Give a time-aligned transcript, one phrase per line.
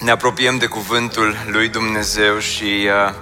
[0.00, 3.14] ne apropiem de cuvântul lui Dumnezeu și uh,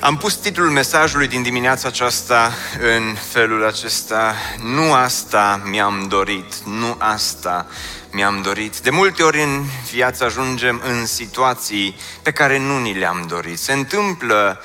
[0.00, 2.52] am pus titlul mesajului din dimineața aceasta
[2.96, 4.34] în felul acesta.
[4.62, 7.66] Nu asta mi-am dorit, nu asta
[8.12, 8.78] mi-am dorit.
[8.78, 13.58] De multe ori în viață ajungem în situații pe care nu ni le-am dorit.
[13.58, 14.60] Se întâmplă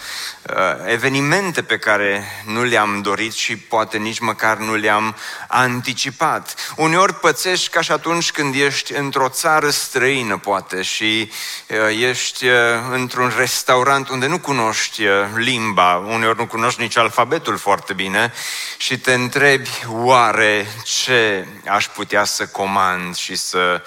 [0.49, 5.15] uh, evenimente pe care nu le-am dorit și poate nici măcar nu le-am
[5.47, 6.73] anticipat.
[6.75, 11.31] Uneori pățești ca și atunci când ești într-o țară străină, poate, și
[11.67, 11.77] uh,
[12.09, 12.53] ești uh,
[12.91, 18.33] într-un restaurant unde nu cunoști uh, limba, uneori nu cunoști nici alfabetul foarte bine
[18.77, 23.83] și te întrebi, oare ce aș putea să comand și să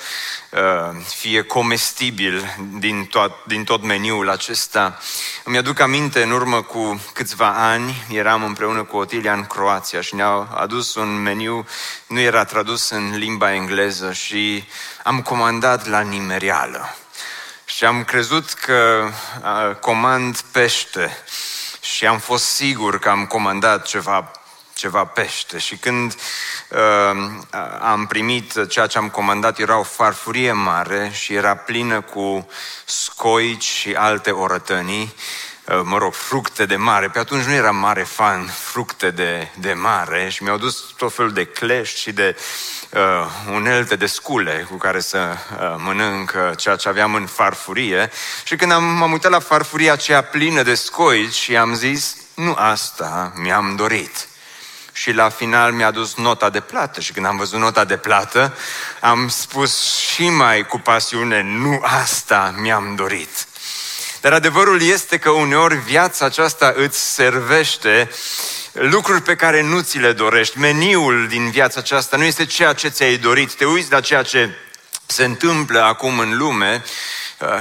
[0.51, 4.98] uh, fie comestibil din tot, din tot meniul acesta.
[5.45, 10.15] Îmi aduc aminte, în urmă cu câțiva ani, eram împreună cu Otilia în Croația și
[10.15, 11.67] ne-au adus un meniu,
[12.07, 14.65] nu era tradus în limba engleză și
[15.05, 16.95] am comandat la nimereală.
[17.64, 19.09] Și am crezut că
[19.42, 21.17] uh, comand pește
[21.81, 24.31] și am fost sigur că am comandat ceva
[24.81, 25.59] ceva pește.
[25.59, 26.14] Și când
[26.69, 26.78] uh,
[27.81, 32.48] am primit ceea ce am comandat, era o farfurie mare și era plină cu
[32.84, 35.14] scoici și alte orătănii,
[35.64, 37.08] uh, mă rog, fructe de mare.
[37.08, 41.33] Pe atunci nu eram mare fan fructe de, de mare și mi-au dus tot felul
[41.33, 42.36] de clești și de
[42.91, 43.01] uh,
[43.55, 48.11] unelte de scule cu care să uh, mănânc uh, ceea ce aveam în farfurie.
[48.45, 52.55] Și când am, m-am uitat la farfuria aceea plină de scoici și am zis, nu
[52.58, 54.29] asta mi-am dorit
[54.92, 58.56] și la final mi-a dus nota de plată și când am văzut nota de plată
[59.01, 63.46] am spus și mai cu pasiune, nu asta mi-am dorit.
[64.20, 68.11] Dar adevărul este că uneori viața aceasta îți servește
[68.73, 70.58] lucruri pe care nu ți le dorești.
[70.58, 73.55] Meniul din viața aceasta nu este ceea ce ți-ai dorit.
[73.55, 74.50] Te uiți la ceea ce
[75.06, 76.89] se întâmplă acum în lume Uh,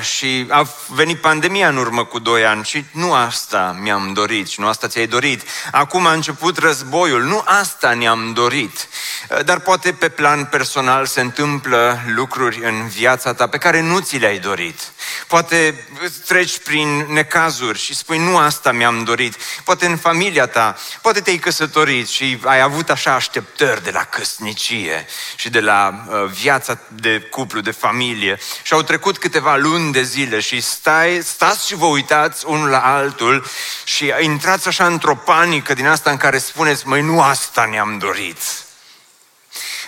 [0.02, 4.60] și a venit pandemia în urmă cu doi ani și nu asta mi-am dorit și
[4.60, 5.44] nu asta ți-ai dorit.
[5.72, 8.88] Acum a început războiul, nu asta ne-am dorit.
[9.30, 14.00] Uh, dar poate pe plan personal se întâmplă lucruri în viața ta pe care nu
[14.00, 14.92] ți le-ai dorit.
[15.28, 15.88] Poate
[16.26, 19.36] treci prin necazuri și spui nu asta mi-am dorit.
[19.64, 25.06] Poate în familia ta, poate te-ai căsătorit și ai avut așa așteptări de la căsnicie
[25.36, 29.92] și de la uh, viața de cuplu, de familie și au trecut câteva luni luni
[29.92, 33.46] de zile și stai, stați și vă uitați unul la altul
[33.84, 38.38] și intrați așa într-o panică din asta în care spuneți, măi, nu asta ne-am dorit.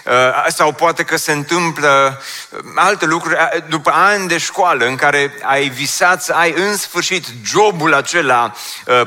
[0.05, 4.95] Uh, sau poate că se întâmplă uh, alte lucruri uh, după ani de școală în
[4.95, 8.53] care ai visat să ai în sfârșit jobul acela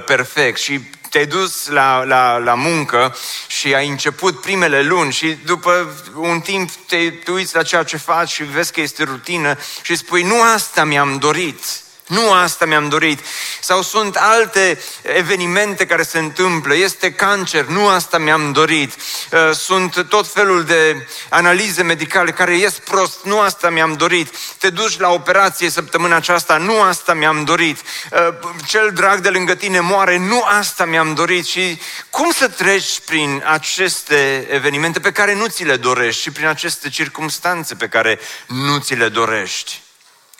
[0.06, 0.81] perfect și
[1.15, 3.17] te-ai dus la, la, la muncă
[3.47, 7.97] și ai început primele luni și după un timp te, te uiți la ceea ce
[7.97, 11.84] faci și vezi că este rutină și spui, nu asta mi-am dorit.
[12.07, 13.21] Nu asta mi-am dorit.
[13.61, 16.75] Sau sunt alte evenimente care se întâmplă.
[16.75, 18.95] Este cancer, nu asta mi-am dorit.
[18.95, 24.35] Uh, sunt tot felul de analize medicale care ies prost, nu asta mi-am dorit.
[24.59, 27.79] Te duci la operație săptămâna aceasta, nu asta mi-am dorit.
[28.11, 28.35] Uh,
[28.67, 31.47] cel drag de lângă tine moare, nu asta mi-am dorit.
[31.47, 36.47] Și cum să treci prin aceste evenimente pe care nu ți le dorești și prin
[36.47, 39.84] aceste circumstanțe pe care nu ți le dorești?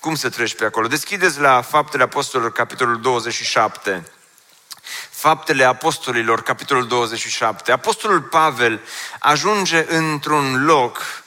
[0.05, 0.87] Cum să treci pe acolo?
[0.87, 4.05] Deschideți la Faptele Apostolilor, capitolul 27.
[5.11, 7.73] Faptele Apostolilor, capitolul 27.
[7.73, 8.81] Apostolul Pavel
[9.19, 11.23] ajunge într-un loc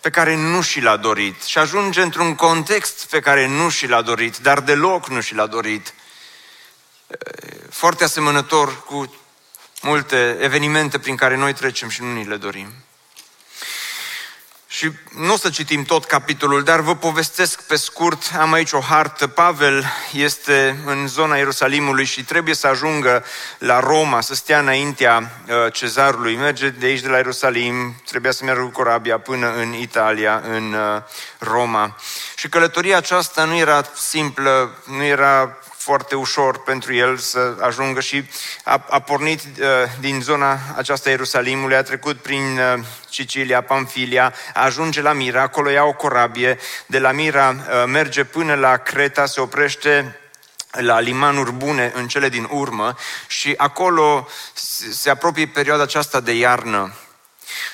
[0.00, 4.02] pe care nu și l-a dorit și ajunge într-un context pe care nu și l-a
[4.02, 5.94] dorit, dar deloc nu și l-a dorit.
[7.70, 9.14] Foarte asemănător cu
[9.82, 12.68] multe evenimente prin care noi trecem și nu ni le dorim.
[14.82, 18.22] Și nu o să citim tot capitolul, dar vă povestesc pe scurt.
[18.40, 19.26] Am aici o hartă.
[19.26, 23.24] Pavel este în zona Ierusalimului și trebuie să ajungă
[23.58, 26.36] la Roma, să stea înaintea uh, cezarului.
[26.36, 30.72] Merge de aici, de la Ierusalim, trebuia să meargă cu corabia până în Italia, în
[30.72, 31.02] uh,
[31.38, 31.96] Roma.
[32.36, 38.24] Și călătoria aceasta nu era simplă, nu era foarte ușor pentru el să ajungă și
[38.64, 39.66] a, a pornit uh,
[40.00, 45.84] din zona aceasta Ierusalimului, a trecut prin uh, Sicilia, Pamfilia, ajunge la Mira, acolo ia
[45.84, 50.16] o corabie, de la Mira uh, merge până la Creta, se oprește
[50.70, 52.94] la limanuri bune în cele din urmă
[53.26, 54.28] și acolo
[54.90, 56.94] se apropie perioada aceasta de iarnă.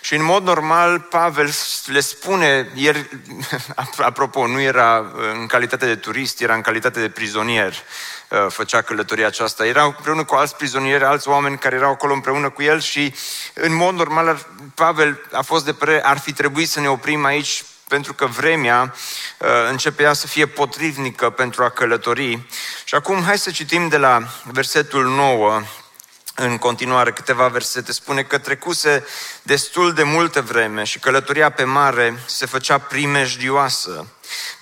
[0.01, 1.51] Și în mod normal, Pavel
[1.87, 3.09] le spune, ieri,
[3.97, 7.75] apropo, nu era în calitate de turist, era în calitate de prizonier,
[8.29, 9.67] uh, făcea călătoria aceasta.
[9.67, 13.15] Era împreună cu alți prizonieri, alți oameni care erau acolo împreună cu el și
[13.55, 17.65] în mod normal Pavel a fost de părere, ar fi trebuit să ne oprim aici
[17.89, 18.95] pentru că vremea
[19.39, 22.43] uh, începea să fie potrivnică pentru a călători.
[22.85, 25.63] Și acum hai să citim de la versetul 9
[26.41, 29.05] în continuare câteva versete, spune că trecuse
[29.43, 34.07] destul de multă vreme și călătoria pe mare se făcea primejdioasă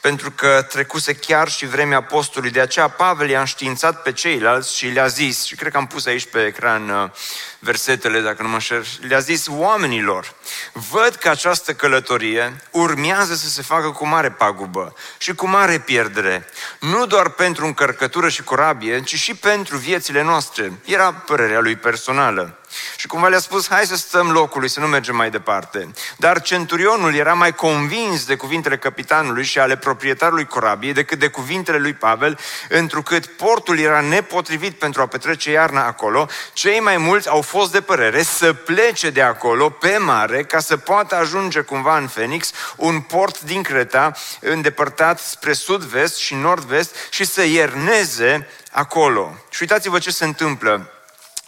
[0.00, 2.50] pentru că trecuse chiar și vremea postului.
[2.50, 6.06] De aceea Pavel i-a înștiințat pe ceilalți și le-a zis, și cred că am pus
[6.06, 7.10] aici pe ecran uh,
[7.58, 10.34] versetele, dacă nu mă șer, le-a zis oamenilor,
[10.72, 16.48] văd că această călătorie urmează să se facă cu mare pagubă și cu mare pierdere,
[16.80, 20.72] nu doar pentru încărcătură și corabie, ci și pentru viețile noastre.
[20.84, 22.58] Era părerea lui personală.
[22.96, 25.90] Și cumva le-a spus, hai să stăm locului, să nu mergem mai departe.
[26.17, 31.78] Dar centurionul era mai convins de cuvintele capitanului și ale proprietarului corabiei decât de cuvintele
[31.78, 32.38] lui Pavel,
[32.69, 37.81] întrucât portul era nepotrivit pentru a petrece iarna acolo, cei mai mulți au fost de
[37.81, 43.00] părere să plece de acolo pe mare ca să poată ajunge cumva în Phoenix, un
[43.00, 49.34] port din Creta, îndepărtat spre sud-vest și nord-vest și să ierneze acolo.
[49.50, 50.95] Și uitați-vă ce se întâmplă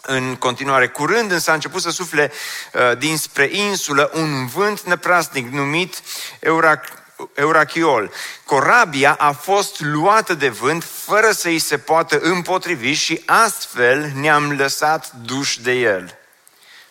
[0.01, 0.87] în continuare.
[0.87, 2.31] Curând însă a început să sufle
[2.73, 6.01] uh, dinspre insulă un vânt neprasnic numit
[6.39, 6.85] Eurac,
[7.33, 8.11] Eurachiol.
[8.45, 14.51] Corabia a fost luată de vânt fără să îi se poată împotrivi și astfel ne-am
[14.51, 16.17] lăsat duși de el.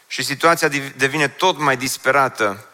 [0.06, 2.67] Și situația devine tot mai disperată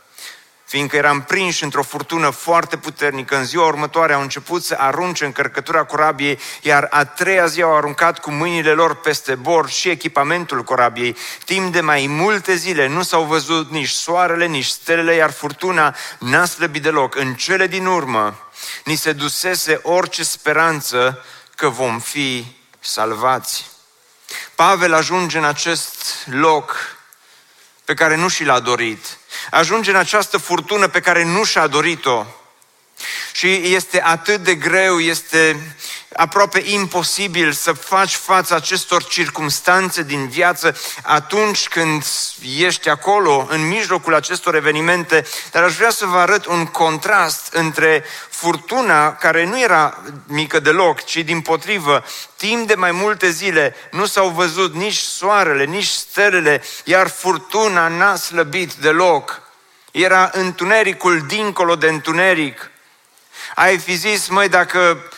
[0.75, 3.37] fiindcă eram prinși într-o furtună foarte puternică.
[3.37, 8.19] În ziua următoare au început să arunce încărcătura corabiei, iar a treia zi au aruncat
[8.19, 11.17] cu mâinile lor peste bord și echipamentul corabiei.
[11.44, 16.44] Timp de mai multe zile nu s-au văzut nici soarele, nici stelele, iar furtuna n-a
[16.44, 17.17] slăbit deloc.
[17.17, 18.38] În cele din urmă,
[18.85, 21.25] ni se dusese orice speranță
[21.55, 23.71] că vom fi salvați.
[24.55, 26.76] Pavel ajunge în acest loc
[27.85, 29.19] pe care nu și l-a dorit
[29.50, 32.26] ajunge în această furtună pe care nu și-a dorit-o.
[33.32, 35.75] Și este atât de greu, este
[36.16, 42.05] aproape imposibil să faci față acestor circumstanțe din viață atunci când
[42.58, 48.05] ești acolo, în mijlocul acestor evenimente, dar aș vrea să vă arăt un contrast între
[48.28, 52.05] furtuna, care nu era mică deloc, ci din potrivă,
[52.37, 58.16] timp de mai multe zile nu s-au văzut nici soarele, nici stelele, iar furtuna n-a
[58.16, 59.43] slăbit deloc.
[59.90, 62.70] Era întunericul dincolo de întuneric.
[63.55, 65.11] Ai fi zis, măi, dacă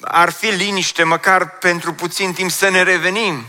[0.00, 3.44] ar fi liniște măcar pentru puțin timp să ne revenim.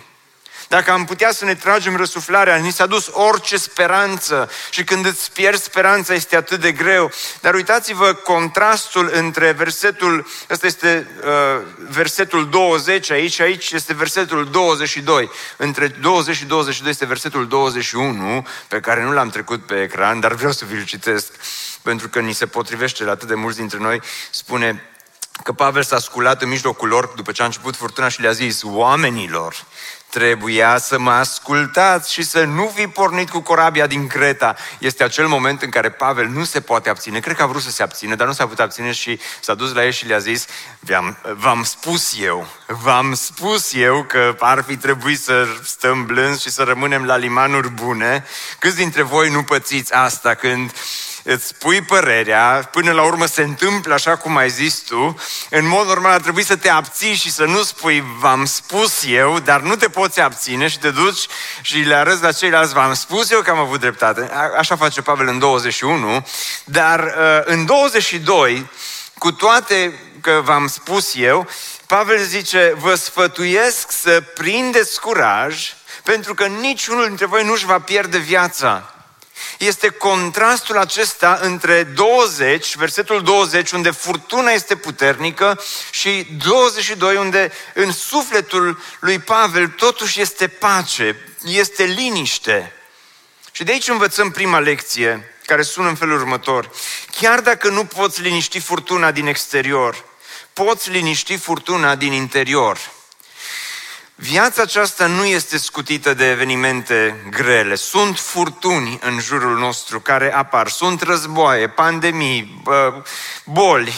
[0.72, 5.32] Dacă am putea să ne tragem răsuflarea, ni s-a dus orice speranță și când îți
[5.32, 7.12] pierzi speranța este atât de greu.
[7.42, 15.30] Dar uitați-vă contrastul între versetul, ăsta este uh, versetul 20 aici, aici este versetul 22.
[15.58, 20.34] Între 20 și 22 este versetul 21, pe care nu l-am trecut pe ecran, dar
[20.34, 21.32] vreau să vi-l citesc
[21.82, 24.02] pentru că ni se potrivește la atât de mulți dintre noi.
[24.30, 24.92] Spune,
[25.44, 28.62] că Pavel s-a sculat în mijlocul lor după ce a început furtuna și le-a zis,
[28.64, 29.56] oamenilor,
[30.10, 34.56] trebuia să mă ascultați și să nu fi pornit cu corabia din Creta.
[34.80, 37.20] Este acel moment în care Pavel nu se poate abține.
[37.20, 39.74] Cred că a vrut să se abține, dar nu s-a putut abține și s-a dus
[39.74, 40.46] la ei și le-a zis,
[41.36, 46.64] v-am spus eu, v-am spus eu că ar fi trebuit să stăm blânzi și să
[46.64, 48.26] rămânem la limanuri bune.
[48.60, 50.72] Câți dintre voi nu pățiți asta când
[51.24, 55.88] îți spui părerea, până la urmă se întâmplă așa cum ai zis tu, în mod
[55.88, 59.76] normal ar trebui să te abții și să nu spui v-am spus eu, dar nu
[59.76, 61.26] te poți abține și te duci
[61.62, 64.30] și le arăți la ceilalți v-am spus eu că am avut dreptate.
[64.58, 66.28] Așa face Pavel în 21,
[66.64, 68.70] dar uh, în 22,
[69.18, 71.48] cu toate că v-am spus eu,
[71.86, 75.74] Pavel zice, vă sfătuiesc să prindeți curaj,
[76.04, 79.01] pentru că niciunul dintre voi nu-și va pierde viața
[79.58, 87.92] este contrastul acesta între 20, versetul 20, unde furtuna este puternică, și 22, unde în
[87.92, 92.74] sufletul lui Pavel totuși este pace, este liniște.
[93.52, 96.72] Și de aici învățăm prima lecție, care sună în felul următor.
[97.20, 100.06] Chiar dacă nu poți liniști furtuna din exterior,
[100.54, 102.80] poți liniști furtuna din interior.
[104.22, 107.76] Viața aceasta nu este scutită de evenimente grele.
[107.76, 110.68] Sunt furtuni în jurul nostru care apar.
[110.68, 112.64] Sunt războaie, pandemii,
[113.46, 113.94] boli,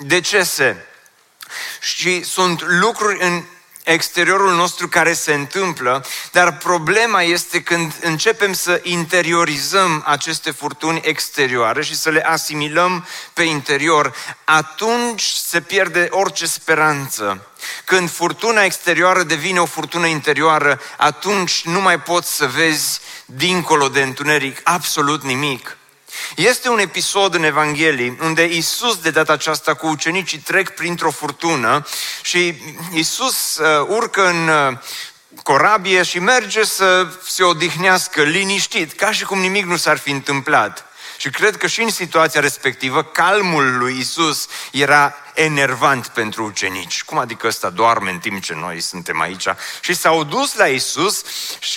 [0.00, 0.86] decese.
[1.80, 3.42] Și sunt lucruri în
[3.84, 11.82] exteriorul nostru care se întâmplă, dar problema este când începem să interiorizăm aceste furtuni exterioare
[11.82, 14.14] și să le asimilăm pe interior,
[14.44, 17.46] atunci se pierde orice speranță.
[17.84, 24.02] Când furtuna exterioară devine o furtună interioară, atunci nu mai poți să vezi dincolo de
[24.02, 25.76] întuneric absolut nimic.
[26.36, 31.86] Este un episod în Evanghelie unde Isus de data aceasta cu ucenicii trec printr-o furtună
[32.22, 32.54] și
[32.92, 34.78] Isus uh, urcă în uh,
[35.42, 40.86] corabie și merge să se odihnească liniștit, ca și cum nimic nu s-ar fi întâmplat.
[41.16, 47.02] Și cred că și în situația respectivă, calmul lui Isus era enervant pentru ucenici.
[47.02, 49.46] Cum adică ăsta doarme în timp ce noi suntem aici?
[49.80, 51.22] Și s-au dus la Isus,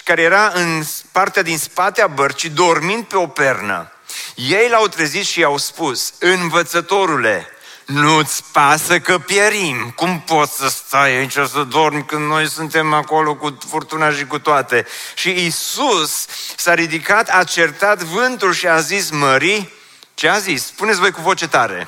[0.04, 3.92] care era în partea din spate a bărcii, dormind pe o pernă.
[4.36, 7.48] Ei l-au trezit și i-au spus, învățătorule,
[7.88, 9.94] nu-ți pasă că pierim.
[9.96, 14.40] Cum poți să stai aici să dormi când noi suntem acolo cu furtuna și cu
[14.40, 14.88] toate?
[15.16, 16.26] Și Isus
[16.58, 19.74] s-a ridicat, a certat vântul și a zis mării,
[20.14, 20.66] ce a zis?
[20.66, 21.88] Spuneți voi cu voce tare.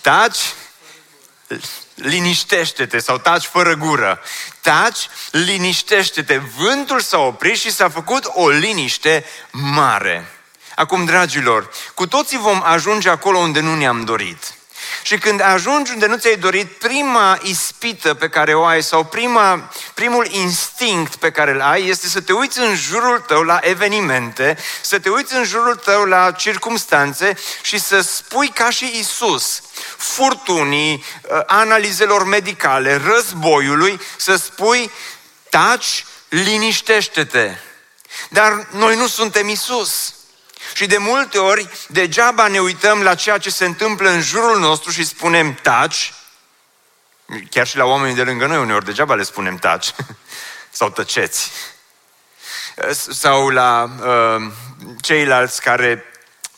[0.00, 0.38] Taci?
[1.94, 4.20] Liniștește-te sau taci fără gură.
[4.60, 6.38] Taci, liniștește-te.
[6.56, 10.37] Vântul s-a oprit și s-a făcut o liniște mare.
[10.78, 14.54] Acum, dragilor, cu toții vom ajunge acolo unde nu ne-am dorit.
[15.02, 19.70] Și când ajungi unde nu ți-ai dorit, prima ispită pe care o ai sau prima,
[19.94, 24.58] primul instinct pe care îl ai este să te uiți în jurul tău la evenimente,
[24.80, 29.62] să te uiți în jurul tău la circumstanțe și să spui ca și Isus,
[29.96, 34.90] furtunii, ă, analizelor medicale, războiului, să spui,
[35.48, 37.54] taci, liniștește-te.
[38.28, 40.12] Dar noi nu suntem Isus.
[40.74, 44.90] Și de multe ori, degeaba ne uităm la ceea ce se întâmplă în jurul nostru
[44.90, 46.12] și spunem taci,
[47.50, 49.94] chiar și la oamenii de lângă noi uneori, degeaba le spunem taci,
[50.70, 51.50] sau tăceți.
[53.10, 54.52] Sau la uh,
[55.00, 56.04] ceilalți care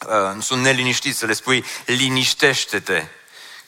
[0.07, 3.07] uh, sunt neliniștiți, să le spui liniștește-te.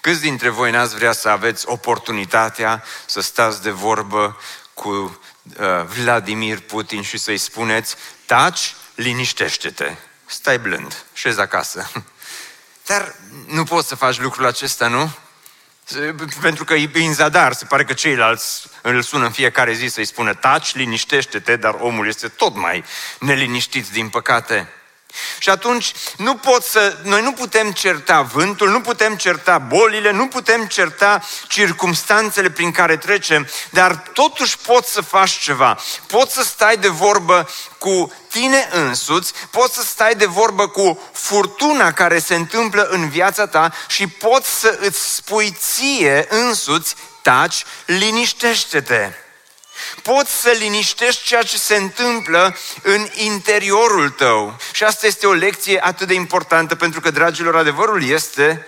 [0.01, 4.41] Câți dintre voi n-ați vrea să aveți oportunitatea să stați de vorbă
[4.75, 7.97] cu uh, Vladimir Putin și să-i spuneți
[8.27, 9.97] taci, liniștește-te
[10.33, 11.91] stai blând, șezi acasă.
[12.87, 13.15] Dar
[13.47, 15.11] nu poți să faci lucrul acesta, nu?
[16.41, 20.05] Pentru că e în zadar, se pare că ceilalți îl sună în fiecare zi să-i
[20.05, 22.85] spună taci, liniștește-te, dar omul este tot mai
[23.19, 24.69] neliniștit, din păcate.
[25.39, 30.27] Și atunci nu pot să, noi nu putem certa vântul, nu putem certa bolile, nu
[30.27, 35.79] putem certa circumstanțele prin care trecem, dar totuși poți să faci ceva.
[36.07, 41.93] Poți să stai de vorbă cu tine însuți, poți să stai de vorbă cu furtuna
[41.93, 49.11] care se întâmplă în viața ta și poți să îți spui ție însuți, taci, liniștește-te
[50.03, 54.57] poți să liniștești ceea ce se întâmplă în interiorul tău.
[54.73, 58.67] Și asta este o lecție atât de importantă, pentru că, dragilor, adevărul este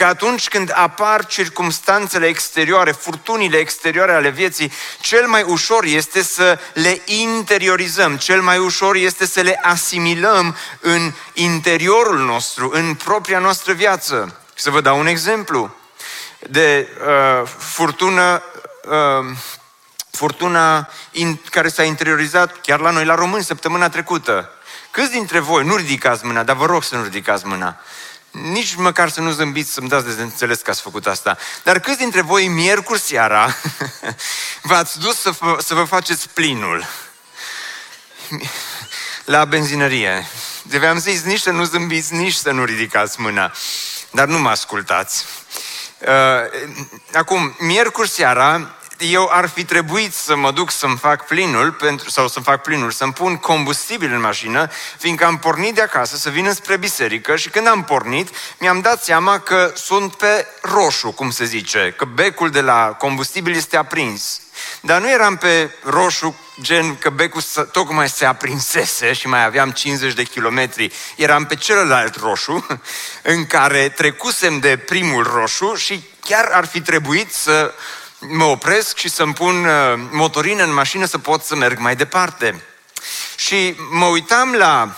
[0.00, 6.58] că atunci când apar circumstanțele exterioare, furtunile exterioare ale vieții, cel mai ușor este să
[6.74, 13.72] le interiorizăm, cel mai ușor este să le asimilăm în interiorul nostru, în propria noastră
[13.72, 14.40] viață.
[14.54, 15.74] Să vă dau un exemplu
[16.38, 18.42] de uh, furtună
[18.84, 19.36] uh,
[20.10, 24.50] furtuna in, care s-a interiorizat chiar la noi, la români, săptămâna trecută.
[24.90, 27.80] Câți dintre voi, nu ridicați mâna, dar vă rog să nu ridicați mâna.
[28.30, 31.38] Nici măcar să nu zâmbiți, să-mi dați de înțeles că ați făcut asta.
[31.62, 33.56] Dar câți dintre voi, miercuri seara,
[34.62, 36.86] v-ați dus să, f- să vă faceți plinul
[39.24, 40.26] la benzinărie?
[40.62, 43.52] De v-am zis nici să nu zâmbiți, nici să nu ridicați mâna.
[44.10, 45.24] Dar nu mă ascultați.
[45.98, 46.08] Uh,
[47.12, 52.28] acum, miercuri seara, eu ar fi trebuit să mă duc să-mi fac plinul, pentru, sau
[52.28, 56.52] să-mi fac plinul, să-mi pun combustibil în mașină, fiindcă am pornit de acasă să vin
[56.52, 58.28] spre biserică și când am pornit,
[58.58, 63.54] mi-am dat seama că sunt pe roșu, cum se zice, că becul de la combustibil
[63.54, 64.40] este aprins.
[64.80, 67.42] Dar nu eram pe roșu, gen că becul
[67.72, 70.92] tocmai se aprinsese și mai aveam 50 de kilometri.
[71.16, 72.66] Eram pe celălalt roșu,
[73.22, 77.74] în care trecusem de primul roșu și chiar ar fi trebuit să
[78.20, 79.72] mă opresc și să-mi pun uh,
[80.10, 82.64] motorină în mașină să pot să merg mai departe.
[83.36, 84.94] Și mă uitam la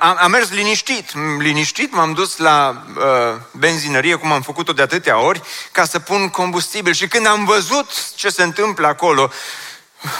[0.00, 5.18] am, am mers liniștit, liniștit, m-am dus la uh, benzinărie, cum am făcut-o de atâtea
[5.18, 6.92] ori, ca să pun combustibil.
[6.92, 9.30] Și când am văzut ce se întâmplă acolo,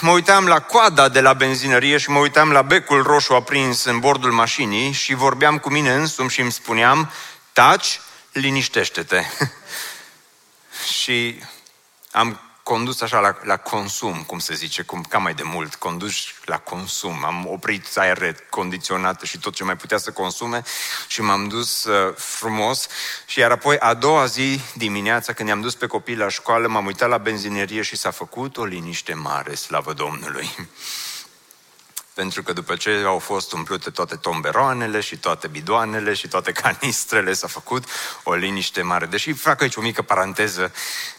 [0.00, 3.98] mă uitam la coada de la benzinărie și mă uitam la becul roșu aprins în
[3.98, 7.10] bordul mașinii și vorbeam cu mine însumi și îmi spuneam,
[7.52, 8.00] taci,
[8.32, 9.22] liniștește-te.
[10.86, 11.42] și
[12.10, 16.34] am condus așa la, la consum, cum se zice, cum, cam mai de mult, conduci
[16.44, 17.24] la consum.
[17.24, 20.62] Am oprit aer condiționat și tot ce mai putea să consume
[21.06, 22.86] și m-am dus uh, frumos
[23.26, 26.86] și iar apoi a doua zi dimineața când i-am dus pe copii la școală, m-am
[26.86, 30.48] uitat la benzinerie și s-a făcut o liniște mare, slavă Domnului.
[32.16, 37.32] Pentru că după ce au fost umplute toate tomberoanele și toate bidoanele și toate canistrele,
[37.32, 37.84] s-a făcut
[38.22, 39.06] o liniște mare.
[39.06, 40.72] Deși fac aici o mică paranteză,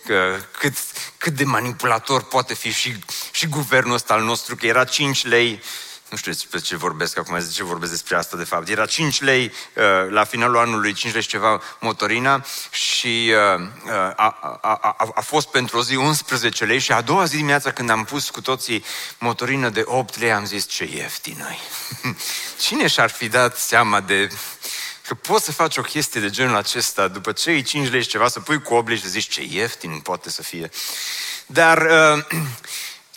[0.05, 0.73] că cât,
[1.17, 2.95] cât de manipulator poate fi și,
[3.31, 5.61] și guvernul ăsta al nostru, că era 5 lei
[6.09, 8.69] nu știu despre ce vorbesc acum, de ce vorbesc despre asta de fapt.
[8.69, 13.91] Era 5 lei uh, la finalul anului, 5 lei și ceva motorina și uh, uh,
[14.15, 17.71] a, a, a, a fost pentru o zi 11 lei și a doua zi dimineața
[17.71, 18.83] când am pus cu toții
[19.19, 21.45] motorină de 8 lei am zis ce ieftină
[22.65, 24.29] Cine și-ar fi dat seama de
[25.07, 28.07] că poți să faci o chestie de genul acesta după ce e 5 lei și
[28.07, 30.69] ceva, să pui cu 8 lei și să zici ce ieftin poate să fie.
[31.45, 32.25] Dar uh,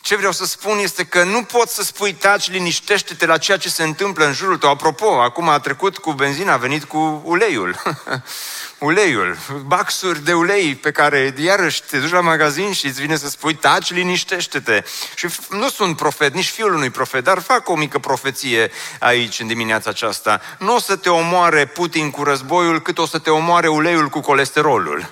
[0.01, 3.69] ce vreau să spun este că nu poți să spui taci, liniștește-te la ceea ce
[3.69, 4.71] se întâmplă în jurul tău.
[4.71, 7.83] Apropo, acum a trecut cu benzina, a venit cu uleiul.
[8.79, 13.29] uleiul, baxuri de ulei pe care iarăși te duci la magazin și îți vine să
[13.29, 14.85] spui taci, liniștește-te.
[15.15, 19.47] Și nu sunt profet, nici fiul unui profet, dar fac o mică profeție aici în
[19.47, 20.41] dimineața aceasta.
[20.59, 24.21] Nu o să te omoare Putin cu războiul, cât o să te omoare uleiul cu
[24.21, 25.11] colesterolul.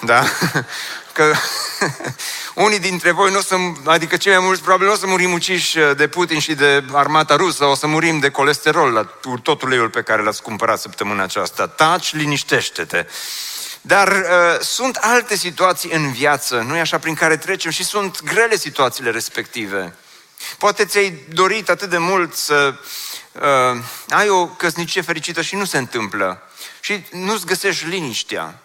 [0.00, 0.24] Da?
[1.18, 1.34] Că
[2.66, 5.32] unii dintre voi nu o să, adică cei mai mulți probabil nu o să murim
[5.32, 9.04] uciși de Putin și de armata rusă, o să murim de colesterol la
[9.42, 11.66] tot uleiul pe care l-ați cumpărat săptămâna aceasta.
[11.66, 13.06] Taci, liniștește-te.
[13.80, 18.22] Dar uh, sunt alte situații în viață, nu e așa, prin care trecem și sunt
[18.22, 19.94] grele situațiile respective.
[20.58, 22.74] Poate ți-ai dorit atât de mult să
[23.32, 26.42] uh, ai o căsnicie fericită și nu se întâmplă.
[26.80, 28.62] Și nu-ți găsești liniștea.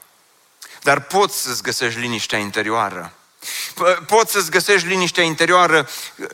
[0.83, 3.13] Dar poți să-ți găsești liniștea interioară.
[4.07, 6.27] Poți să-ți găsești liniștea interioară uh,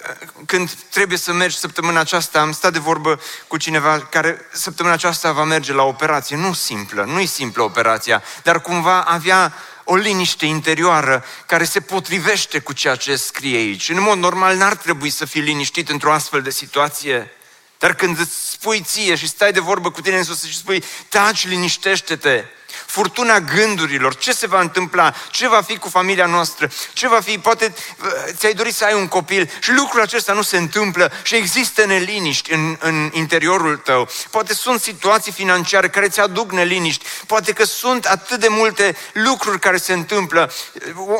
[0.45, 2.39] când trebuie să mergi săptămâna aceasta.
[2.39, 6.35] Am stat de vorbă cu cineva care săptămâna aceasta va merge la operație.
[6.35, 12.73] Nu simplă, nu-i simplă operația, dar cumva avea o liniște interioară care se potrivește cu
[12.73, 13.89] ceea ce scrie aici.
[13.89, 17.31] În mod normal n-ar trebui să fii liniștit într-o astfel de situație.
[17.77, 20.83] Dar când îți spui ție și stai de vorbă cu tine în sus și spui,
[21.09, 22.45] taci, liniștește-te,
[22.89, 27.37] furtuna gândurilor, ce se va întâmpla, ce va fi cu familia noastră, ce va fi,
[27.37, 27.73] poate
[28.03, 31.85] uh, ți-ai dorit să ai un copil și lucrul acesta nu se întâmplă și există
[31.85, 34.09] neliniști în, în interiorul tău.
[34.29, 39.59] Poate sunt situații financiare care ți aduc neliniști, poate că sunt atât de multe lucruri
[39.59, 40.51] care se întâmplă,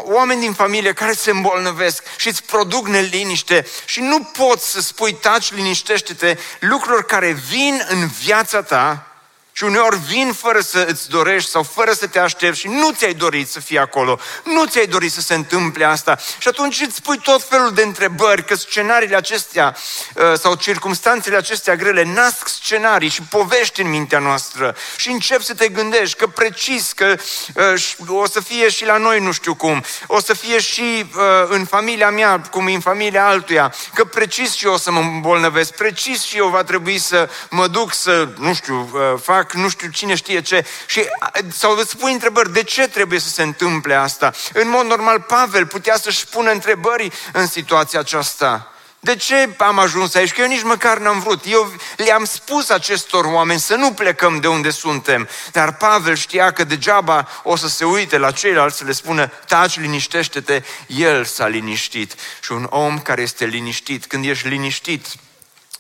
[0.04, 3.68] oameni din familie care se îmbolnăvesc și îți produc neliniște.
[3.86, 9.09] Și nu poți să spui taci, liniștește-te, lucruri care vin în viața ta
[9.52, 13.14] și uneori vin fără să îți dorești sau fără să te aștepți și nu ți-ai
[13.14, 16.18] dorit să fii acolo, nu ți-ai dorit să se întâmple asta.
[16.38, 19.76] Și atunci îți pui tot felul de întrebări, că scenariile acestea
[20.16, 25.54] uh, sau circumstanțele acestea grele nasc scenarii și povești în mintea noastră și începi să
[25.54, 27.16] te gândești că precis că
[27.56, 31.22] uh, o să fie și la noi nu știu cum, o să fie și uh,
[31.48, 35.00] în familia mea cum e în familia altuia, că precis și eu o să mă
[35.00, 38.90] îmbolnăvesc, precis și eu va trebui să mă duc să, nu știu,
[39.22, 40.66] fac fac nu știu cine știe ce.
[40.86, 41.06] Și,
[41.52, 44.34] sau îți pui întrebări, de ce trebuie să se întâmple asta?
[44.54, 48.74] În mod normal, Pavel putea să-și pună întrebări în situația aceasta.
[49.02, 50.34] De ce am ajuns aici?
[50.34, 51.46] Că eu nici măcar n-am vrut.
[51.46, 55.30] Eu le-am spus acestor oameni să nu plecăm de unde suntem.
[55.52, 59.80] Dar Pavel știa că degeaba o să se uite la ceilalți să le spună taci,
[59.80, 60.64] liniștește-te.
[60.88, 62.16] El s-a liniștit.
[62.42, 65.06] Și un om care este liniștit, când ești liniștit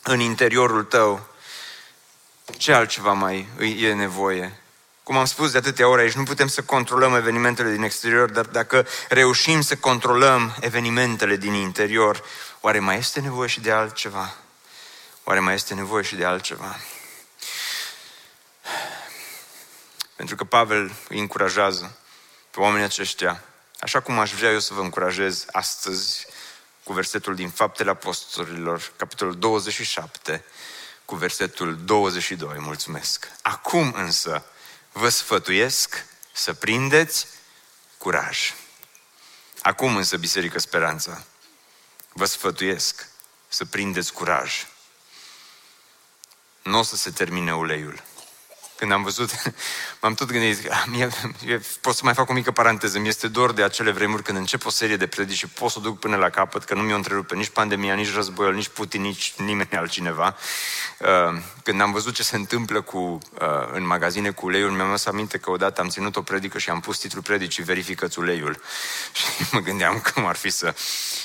[0.04, 1.29] în interiorul tău,
[2.58, 4.60] ce altceva mai e nevoie?
[5.04, 8.46] Cum am spus de atâtea ori aici, nu putem să controlăm evenimentele din exterior, dar
[8.46, 12.24] dacă reușim să controlăm evenimentele din interior,
[12.62, 14.36] oare mai este nevoie și de altceva?
[15.24, 16.80] Oare mai este nevoie și de altceva?
[20.16, 21.98] Pentru că Pavel îi încurajează
[22.52, 23.44] pe oamenii aceștia,
[23.80, 26.26] așa cum aș vrea eu să vă încurajez astăzi
[26.84, 30.46] cu versetul din Faptele Apostolilor, capitolul 27,
[31.10, 32.60] cu versetul 22.
[32.60, 33.32] Mulțumesc.
[33.42, 34.46] Acum însă
[34.92, 37.28] vă sfătuiesc să prindeți
[37.98, 38.54] curaj.
[39.62, 41.24] Acum însă, Biserică Speranța,
[42.14, 43.08] vă sfătuiesc
[43.48, 44.68] să prindeți curaj.
[46.62, 48.04] nu o să se termine uleiul.
[48.80, 49.30] Când am văzut,
[50.02, 51.10] m-am tot gândit, ah, mie,
[51.44, 54.66] mie, pot să mai fac o mică paranteză, mi-este dor de acele vremuri când încep
[54.66, 56.96] o serie de predici și pot să o duc până la capăt, că nu mi-o
[56.96, 60.36] întrerupe nici pandemia, nici războiul, nici Putin, nici nimeni altcineva.
[60.98, 65.06] Uh, când am văzut ce se întâmplă cu, uh, în magazine cu uleiul, mi-am adus
[65.06, 68.62] aminte că odată am ținut o predică și am pus titlul predicii Verifică-ți uleiul.
[69.20, 70.76] Și mă gândeam cum ar fi să,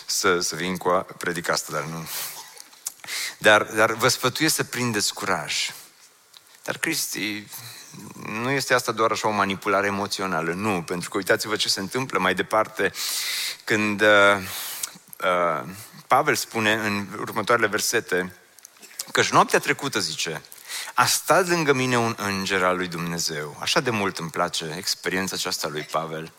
[0.07, 2.09] să, să vin cu predica asta, dar nu.
[3.39, 5.71] Dar, dar vă sfătuiesc să prindeți curaj
[6.65, 7.47] dar Cristi,
[8.27, 12.19] nu este asta doar așa o manipulare emoțională, nu, pentru că uitați-vă ce se întâmplă
[12.19, 12.93] mai departe
[13.65, 14.37] când uh,
[15.21, 15.69] uh,
[16.07, 18.37] Pavel spune în următoarele versete
[19.13, 20.43] că noaptea trecută, zice,
[20.95, 23.57] a stat lângă mine un înger al lui Dumnezeu.
[23.61, 26.33] Așa de mult îmi place experiența aceasta lui Pavel.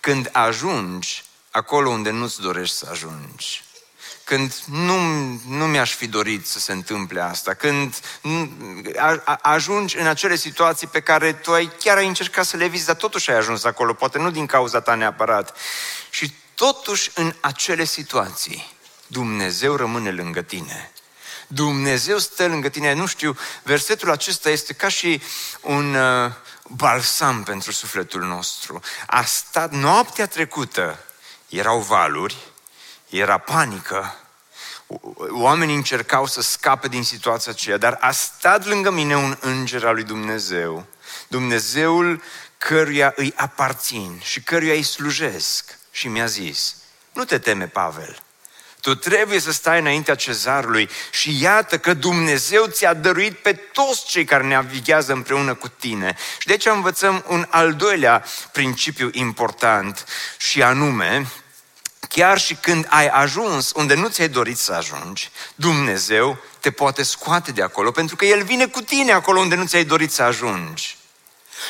[0.00, 3.63] Când ajungi acolo unde nu-ți dorești să ajungi,
[4.24, 4.98] când nu,
[5.48, 8.00] nu mi-aș fi dorit să se întâmple asta, când
[9.42, 12.96] ajungi în acele situații pe care tu ai, chiar ai încercat să le vizi, dar
[12.96, 15.56] totuși ai ajuns acolo, poate nu din cauza ta neapărat.
[16.10, 18.72] Și totuși în acele situații,
[19.06, 20.92] Dumnezeu rămâne lângă tine.
[21.46, 22.92] Dumnezeu stă lângă tine.
[22.92, 25.22] Nu știu, versetul acesta este ca și
[25.60, 26.32] un uh,
[26.68, 28.80] balsam pentru sufletul nostru.
[29.06, 31.04] A stat noaptea trecută,
[31.48, 32.36] erau valuri,
[33.18, 34.16] era panică.
[35.30, 39.94] Oamenii încercau să scape din situația aceea, dar a stat lângă mine un înger al
[39.94, 40.86] lui Dumnezeu,
[41.28, 42.22] Dumnezeul
[42.58, 45.78] căruia îi aparțin și căruia îi slujesc.
[45.90, 46.76] Și mi-a zis,
[47.12, 48.22] nu te teme, Pavel,
[48.80, 54.24] tu trebuie să stai înaintea cezarului și iată că Dumnezeu ți-a dăruit pe toți cei
[54.24, 56.16] care ne avighează împreună cu tine.
[56.38, 60.04] Și de aici învățăm un al doilea principiu important
[60.36, 61.26] și anume
[62.14, 67.52] Chiar și când ai ajuns unde nu ți-ai dorit să ajungi, Dumnezeu te poate scoate
[67.52, 70.96] de acolo, pentru că El vine cu tine acolo unde nu ți-ai dorit să ajungi.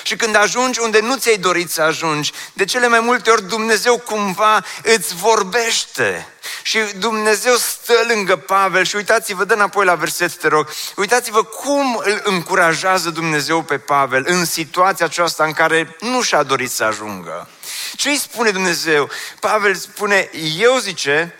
[0.03, 3.99] Și când ajungi unde nu ți-ai dorit să ajungi, de cele mai multe ori Dumnezeu
[3.99, 6.29] cumva îți vorbește.
[6.62, 12.03] Și Dumnezeu stă lângă Pavel și uitați-vă, dă înapoi la verset, te rog, uitați-vă cum
[12.05, 17.49] îl încurajează Dumnezeu pe Pavel în situația aceasta în care nu și-a dorit să ajungă.
[17.97, 19.11] Ce îi spune Dumnezeu?
[19.40, 21.35] Pavel spune, eu zice,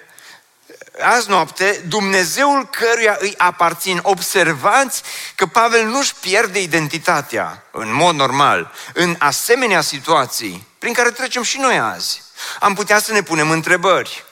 [1.01, 4.01] azi noapte, Dumnezeul căruia îi aparțin.
[4.03, 5.03] Observați
[5.35, 11.59] că Pavel nu-și pierde identitatea în mod normal, în asemenea situații prin care trecem și
[11.59, 12.23] noi azi.
[12.61, 14.25] Am putea să ne punem întrebări.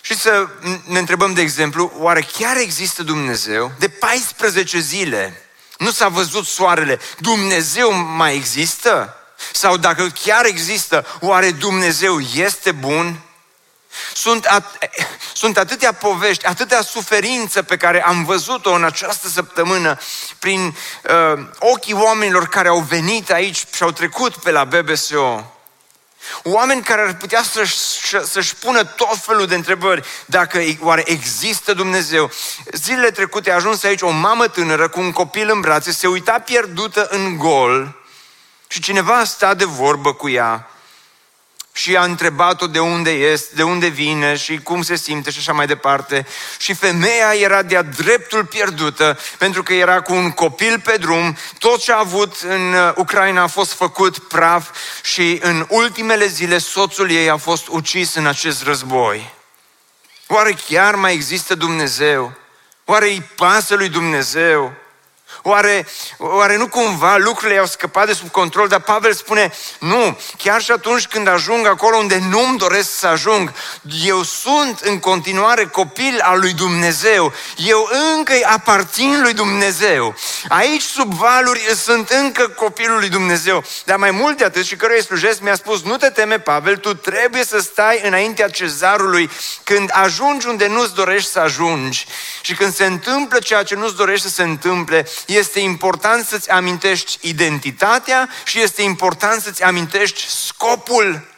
[0.00, 0.48] Și să
[0.84, 3.72] ne întrebăm, de exemplu, oare chiar există Dumnezeu?
[3.78, 5.42] De 14 zile
[5.78, 7.00] nu s-a văzut soarele.
[7.18, 9.16] Dumnezeu mai există?
[9.52, 13.20] Sau dacă chiar există, oare Dumnezeu este bun?
[14.14, 14.78] Sunt, at-
[15.32, 19.98] sunt atâtea povești, atâtea suferință pe care am văzut-o în această săptămână
[20.38, 25.52] prin uh, ochii oamenilor care au venit aici și au trecut pe la BBSO.
[26.42, 27.76] Oameni care ar putea să-și,
[28.24, 32.30] să-și pună tot felul de întrebări dacă oare există Dumnezeu.
[32.72, 36.38] Zilele trecute a ajuns aici o mamă tânără cu un copil în brațe, se uita
[36.38, 37.96] pierdută în gol
[38.66, 40.66] și cineva a stat de vorbă cu ea
[41.72, 45.52] și a întrebat-o de unde este, de unde vine și cum se simte și așa
[45.52, 46.26] mai departe.
[46.58, 51.36] Și femeia era de-a dreptul pierdută pentru că era cu un copil pe drum.
[51.58, 54.70] Tot ce a avut în uh, Ucraina a fost făcut praf
[55.02, 59.34] și în ultimele zile soțul ei a fost ucis în acest război.
[60.26, 62.32] Oare chiar mai există Dumnezeu?
[62.84, 64.72] Oare îi pasă lui Dumnezeu?
[65.44, 65.86] Oare,
[66.18, 68.68] oare nu cumva lucrurile i-au scăpat de sub control?
[68.68, 73.52] Dar Pavel spune, nu, chiar și atunci când ajung acolo unde nu-mi doresc să ajung,
[74.04, 77.32] eu sunt în continuare copil al lui Dumnezeu.
[77.56, 80.14] Eu încă îi aparțin lui Dumnezeu.
[80.48, 83.64] Aici, sub valuri, sunt încă copilul lui Dumnezeu.
[83.84, 86.76] Dar mai mult de atât și căruia îi slujesc, mi-a spus, nu te teme, Pavel,
[86.76, 89.30] tu trebuie să stai înaintea cezarului
[89.64, 92.06] când ajungi unde nu-ți dorești să ajungi
[92.40, 97.18] și când se întâmplă ceea ce nu-ți dorești să se întâmple, este important să-ți amintești
[97.20, 101.30] identitatea și este important să-ți amintești scopul.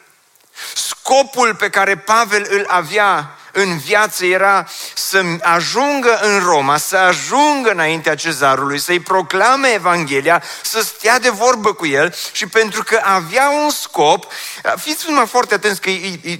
[0.73, 7.71] Scopul pe care Pavel îl avea în viață era să ajungă în Roma, să ajungă
[7.71, 13.49] înaintea cezarului, să-i proclame Evanghelia, să stea de vorbă cu el și pentru că avea
[13.49, 14.31] un scop,
[14.75, 16.39] fiți numai foarte atenți că e, e,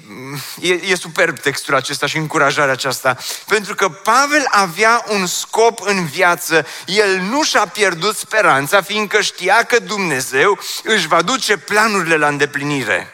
[0.59, 6.05] e, e superb textul acesta și încurajarea aceasta, pentru că Pavel avea un scop în
[6.05, 12.27] viață, el nu și-a pierdut speranța, fiindcă știa că Dumnezeu își va duce planurile la
[12.27, 13.13] îndeplinire.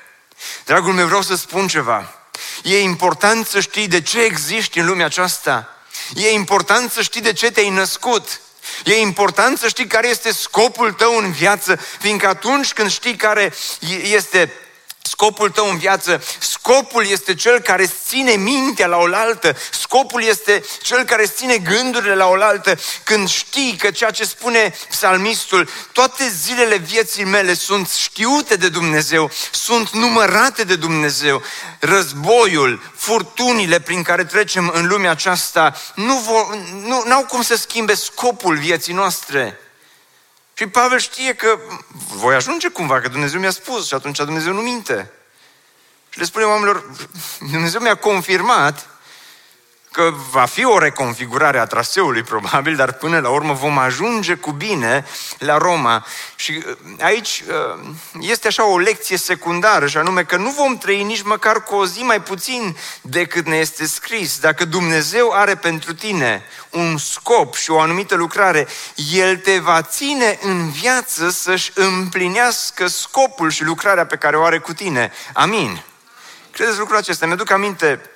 [0.66, 2.21] Dragul meu, vreau să spun ceva.
[2.64, 5.76] E important să știi de ce existi în lumea aceasta.
[6.16, 8.42] E important să știi de ce te-ai născut.
[8.84, 13.54] E important să știi care este scopul tău în viață, fiindcă atunci când știi care
[14.04, 14.54] este
[15.02, 20.64] Scopul tău în viață, scopul este cel care îți ține mintea la oaltă, scopul este
[20.82, 26.30] cel care îți ține gândurile la oaltă, când știi că ceea ce spune psalmistul, toate
[26.30, 31.42] zilele vieții mele sunt știute de Dumnezeu, sunt numărate de Dumnezeu.
[31.80, 36.56] Războiul, furtunile prin care trecem în lumea aceasta nu, vor,
[37.06, 39.61] nu au cum să schimbe scopul vieții noastre.
[40.62, 41.60] Și Pavel știe că
[42.14, 45.12] voi ajunge cumva, că Dumnezeu mi-a spus și atunci Dumnezeu nu minte.
[46.10, 46.92] Și le spune oamenilor,
[47.40, 48.90] Dumnezeu mi-a confirmat
[49.92, 54.52] că va fi o reconfigurare a traseului probabil, dar până la urmă vom ajunge cu
[54.52, 55.06] bine
[55.38, 56.06] la Roma.
[56.36, 57.80] Și uh, aici uh,
[58.20, 61.86] este așa o lecție secundară, și anume că nu vom trăi nici măcar cu o
[61.86, 64.40] zi mai puțin decât ne este scris.
[64.40, 68.68] Dacă Dumnezeu are pentru tine un scop și o anumită lucrare,
[69.12, 74.58] El te va ține în viață să-și împlinească scopul și lucrarea pe care o are
[74.58, 75.12] cu tine.
[75.34, 75.84] Amin.
[76.52, 77.26] Credeți lucrul acesta?
[77.26, 78.11] Mi-aduc aminte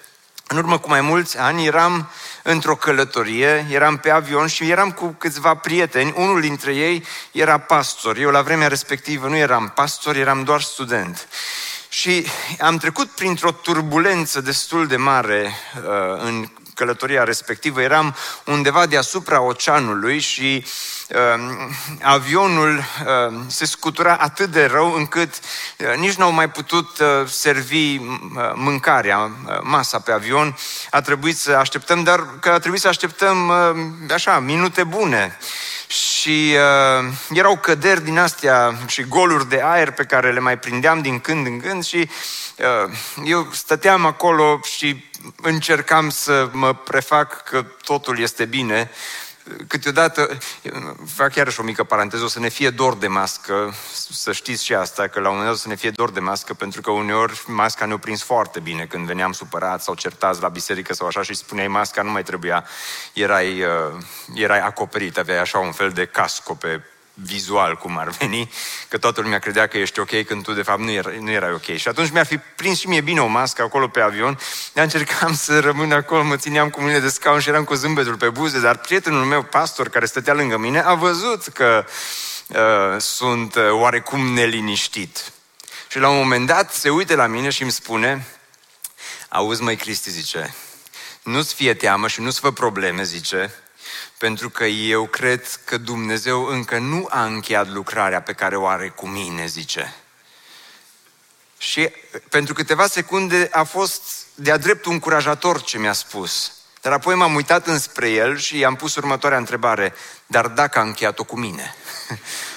[0.48, 2.10] în urmă cu mai mulți ani eram
[2.44, 6.14] într-o călătorie, eram pe avion și eram cu câțiva prieteni.
[6.16, 8.18] Unul dintre ei era pastor.
[8.18, 11.28] Eu la vremea respectivă nu eram pastor, eram doar student.
[11.90, 12.26] Și
[12.60, 17.82] am trecut printr-o turbulență destul de mare uh, în călătoria respectivă.
[17.82, 20.66] Eram undeva deasupra oceanului și
[21.10, 21.68] uh,
[22.02, 25.34] avionul uh, se scutura atât de rău încât
[25.78, 28.02] uh, nici nu au mai putut uh, servi uh,
[28.54, 30.58] mâncarea, uh, masa pe avion.
[30.90, 35.38] A trebuit să așteptăm, dar că a trebuit să așteptăm uh, așa, minute bune
[35.88, 41.02] și uh, erau căderi din astea și goluri de aer pe care le mai prindeam
[41.02, 42.10] din când în când și
[42.58, 42.92] uh,
[43.26, 45.06] eu stăteam acolo și
[45.42, 48.92] încercam să mă prefac că totul este bine.
[49.68, 50.38] Câteodată,
[51.16, 53.74] fac iarăși o mică paranteză, o să ne fie dor de mască,
[54.12, 56.20] să știți și asta, că la un moment dat o să ne fie dor de
[56.20, 60.48] mască, pentru că uneori masca ne-a prins foarte bine când veneam supărați sau certați la
[60.48, 62.66] biserică sau așa și spuneai masca, nu mai trebuia,
[63.14, 66.82] erai, uh, erai acoperit, aveai așa un fel de casco pe
[67.16, 68.52] vizual cum ar veni,
[68.88, 71.52] că toată lumea credea că ești ok când tu de fapt nu, era, nu erai
[71.52, 71.76] ok.
[71.76, 74.40] Și atunci mi-a fi prins și mie bine o mască acolo pe avion,
[74.74, 78.16] dar încercam să rămân acolo, mă țineam cu mine de scaun și eram cu zâmbetul
[78.16, 81.86] pe buze, dar prietenul meu, pastor, care stătea lângă mine, a văzut că
[82.48, 85.32] uh, sunt uh, oarecum neliniștit.
[85.88, 88.28] Și la un moment dat se uită la mine și îmi spune,
[89.30, 90.56] auzi măi Cristi, zice,
[91.24, 93.54] nu-ți fie teamă și nu-ți fă probleme, zice,
[94.18, 98.90] pentru că eu cred că Dumnezeu încă nu a încheiat lucrarea pe care o are
[98.90, 99.96] cu mine, zice.
[101.58, 101.90] Și
[102.30, 104.02] pentru câteva secunde a fost
[104.36, 106.52] de-a dreptul încurajator ce mi-a spus.
[106.82, 109.94] Dar apoi m-am uitat înspre el și i-am pus următoarea întrebare.
[110.26, 111.76] Dar dacă a încheiat-o cu mine?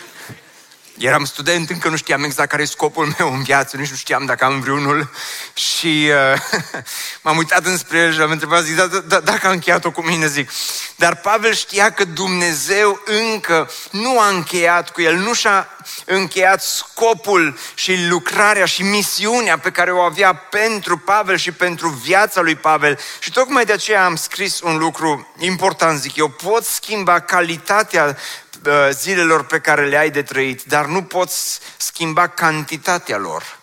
[0.98, 4.24] Eram student, încă nu știam exact care e scopul meu în viață, nici nu știam
[4.24, 5.10] dacă am vreunul
[5.54, 6.40] și uh,
[7.22, 10.02] m-am uitat înspre el și am întrebat, zic, da, da, da, dacă a încheiat-o cu
[10.02, 10.50] mine, zic.
[10.96, 15.68] Dar Pavel știa că Dumnezeu încă nu a încheiat cu el, nu și-a
[16.04, 22.40] încheiat scopul și lucrarea și misiunea pe care o avea pentru Pavel și pentru viața
[22.40, 22.98] lui Pavel.
[23.18, 28.14] Și tocmai de aceea am scris un lucru important, zic eu, pot schimba calitatea Uh,
[28.90, 33.58] zilelor pe care le ai de trăit, dar nu poți schimba cantitatea lor.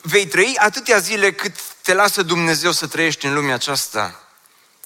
[0.00, 4.20] Vei trăi atâtea zile cât te lasă Dumnezeu să trăiești în lumea aceasta.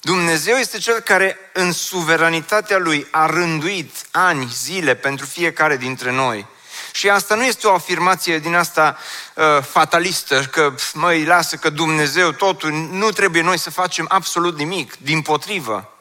[0.01, 6.45] Dumnezeu este Cel care în suveranitatea Lui a rânduit ani, zile pentru fiecare dintre noi.
[6.91, 8.97] Și asta nu este o afirmație din asta
[9.35, 14.95] uh, fatalistă, că măi, lasă că Dumnezeu totul, nu trebuie noi să facem absolut nimic,
[14.97, 15.91] din potrivă.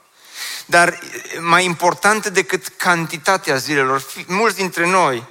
[0.70, 0.98] Dar
[1.40, 5.24] mai important decât cantitatea zilelor, mulți dintre noi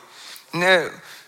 [0.49, 0.82] ne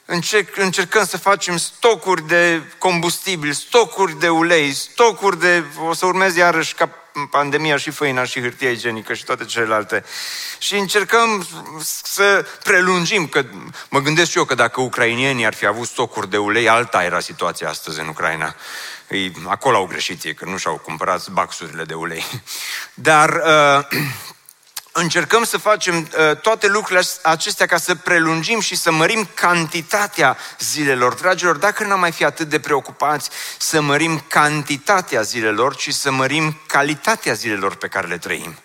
[0.06, 5.63] încerc, încercăm să facem stocuri de combustibil, stocuri de ulei, stocuri de...
[5.88, 6.89] o să urmeze iarăși ca
[7.30, 10.04] pandemia și făina și hârtia igienică și toate celelalte.
[10.60, 11.47] Și încercăm
[12.04, 13.45] să prelungim, că
[13.89, 17.19] mă gândesc și eu că dacă ucrainienii ar fi avut stocuri de ulei, alta era
[17.19, 18.56] situația astăzi în Ucraina.
[19.10, 22.24] Ei, acolo au greșit ei, că nu și-au cumpărat baxurile de ulei.
[22.93, 24.00] Dar uh,
[24.91, 31.13] încercăm să facem uh, toate lucrurile acestea ca să prelungim și să mărim cantitatea zilelor.
[31.13, 36.62] Dragilor, dacă n-am mai fi atât de preocupați să mărim cantitatea zilelor, ci să mărim
[36.67, 38.56] calitatea zilelor pe care le trăim.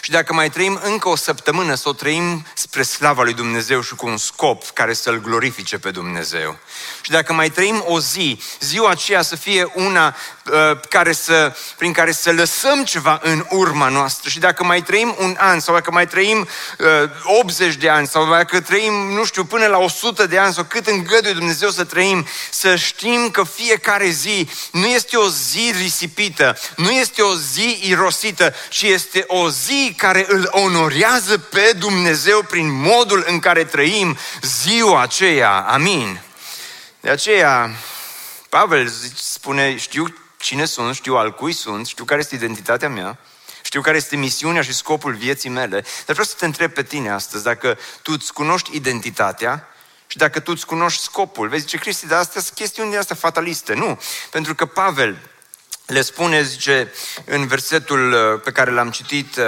[0.00, 3.94] Și dacă mai trăim încă o săptămână, să o trăim spre slava lui Dumnezeu și
[3.94, 6.58] cu un scop care să-L glorifice pe Dumnezeu.
[7.00, 11.92] Și dacă mai trăim o zi, ziua aceea să fie una uh, care să, prin
[11.92, 14.28] care să lăsăm ceva în urma noastră.
[14.28, 18.30] Și dacă mai trăim un an, sau dacă mai trăim uh, 80 de ani, sau
[18.30, 22.26] dacă trăim, nu știu, până la 100 de ani, sau cât îngăduie Dumnezeu să trăim,
[22.50, 28.54] să știm că fiecare zi nu este o zi risipită, nu este o zi irosită,
[28.68, 35.00] ci este o zi care îl onorează pe Dumnezeu prin modul în care trăim ziua
[35.02, 35.50] aceea.
[35.50, 36.20] Amin.
[37.00, 37.70] De aceea,
[38.48, 43.18] Pavel spune, știu cine sunt, știu al cui sunt, știu care este identitatea mea,
[43.62, 47.10] știu care este misiunea și scopul vieții mele, dar vreau să te întreb pe tine
[47.10, 49.68] astăzi dacă tu îți cunoști identitatea
[50.06, 51.48] și dacă tu îți cunoști scopul.
[51.48, 53.74] Vezi, zice Cristi, dar astea sunt chestiuni de astea fataliste.
[53.74, 54.00] Nu,
[54.30, 55.29] pentru că Pavel
[55.90, 56.92] le spune, zice,
[57.24, 59.40] în versetul uh, pe care l-am citit,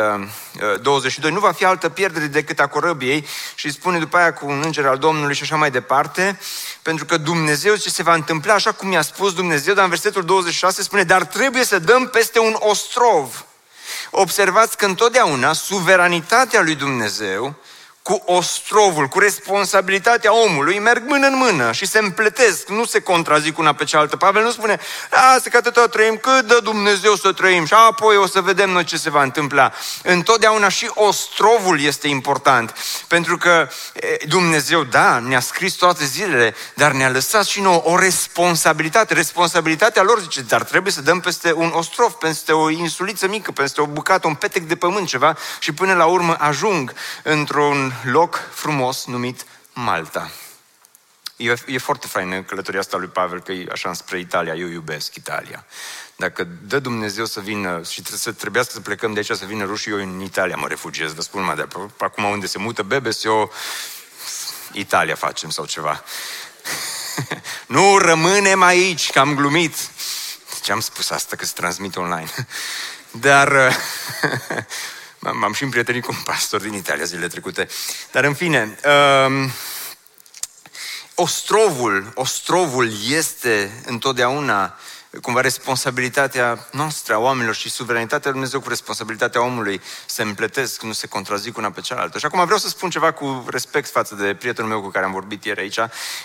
[0.82, 4.32] 22, uh, uh, nu va fi altă pierdere decât a corăbiei și spune după aia
[4.32, 6.38] cu un înger al Domnului și așa mai departe,
[6.82, 10.24] pentru că Dumnezeu ce se va întâmpla așa cum mi-a spus Dumnezeu, dar în versetul
[10.24, 13.44] 26 spune, dar trebuie să dăm peste un ostrov.
[14.10, 17.56] Observați că întotdeauna suveranitatea lui Dumnezeu
[18.02, 23.58] cu ostrovul, cu responsabilitatea omului, merg mână în mână și se împletesc, nu se contrazic
[23.58, 24.16] una pe cealaltă.
[24.16, 28.26] Pavel nu spune, lasă că atâta trăim, cât dă Dumnezeu să trăim și apoi o
[28.26, 29.72] să vedem noi ce se va întâmpla.
[30.02, 32.74] Întotdeauna și ostrovul este important,
[33.08, 33.68] pentru că
[34.28, 39.14] Dumnezeu, da, ne-a scris toate zilele, dar ne-a lăsat și nouă o responsabilitate.
[39.14, 43.80] Responsabilitatea lor, zice, dar trebuie să dăm peste un ostrov, peste o insuliță mică, peste
[43.80, 49.06] o bucată, un petec de pământ, ceva, și până la urmă ajung într-un loc frumos
[49.06, 50.30] numit Malta.
[51.36, 55.14] E, e foarte faină călătoria asta lui Pavel, că e așa spre Italia, eu iubesc
[55.14, 55.66] Italia.
[56.16, 59.90] Dacă dă Dumnezeu să vină și să trebuiască să plecăm de aici, să vină rușii,
[59.90, 61.66] eu în Italia mă refugiez, vă spun mai de
[61.98, 63.52] acum unde se mută Bebes, eu
[64.72, 66.04] Italia facem sau ceva.
[67.66, 69.74] nu rămânem aici, că am glumit.
[70.62, 72.30] Ce am spus asta, că se transmite online.
[73.26, 73.52] Dar
[75.30, 77.68] M-am și împrietenit cu un pastor din Italia zilele trecute.
[78.12, 78.78] Dar în fine,
[79.26, 79.50] um,
[81.14, 84.78] ostrovul, ostrovul este întotdeauna
[85.20, 90.92] cumva responsabilitatea noastră a oamenilor și suveranitatea lui Dumnezeu cu responsabilitatea omului se împletesc, nu
[90.92, 92.18] se contrazic una pe cealaltă.
[92.18, 95.12] Și acum vreau să spun ceva cu respect față de prietenul meu cu care am
[95.12, 95.78] vorbit ieri aici.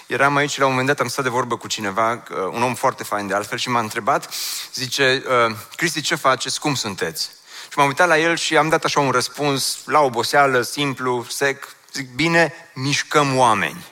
[0.08, 2.76] Eram aici la un moment dat, am stat de vorbă cu cineva, uh, un om
[2.76, 4.30] foarte fain de altfel, și m-a întrebat,
[4.74, 6.60] zice, uh, Cristi, ce faceți?
[6.60, 7.30] Cum sunteți?
[7.78, 11.76] Și m-am uitat la el și am dat așa un răspuns la oboseală, simplu, sec.
[11.94, 13.86] Zic, bine, mișcăm oameni.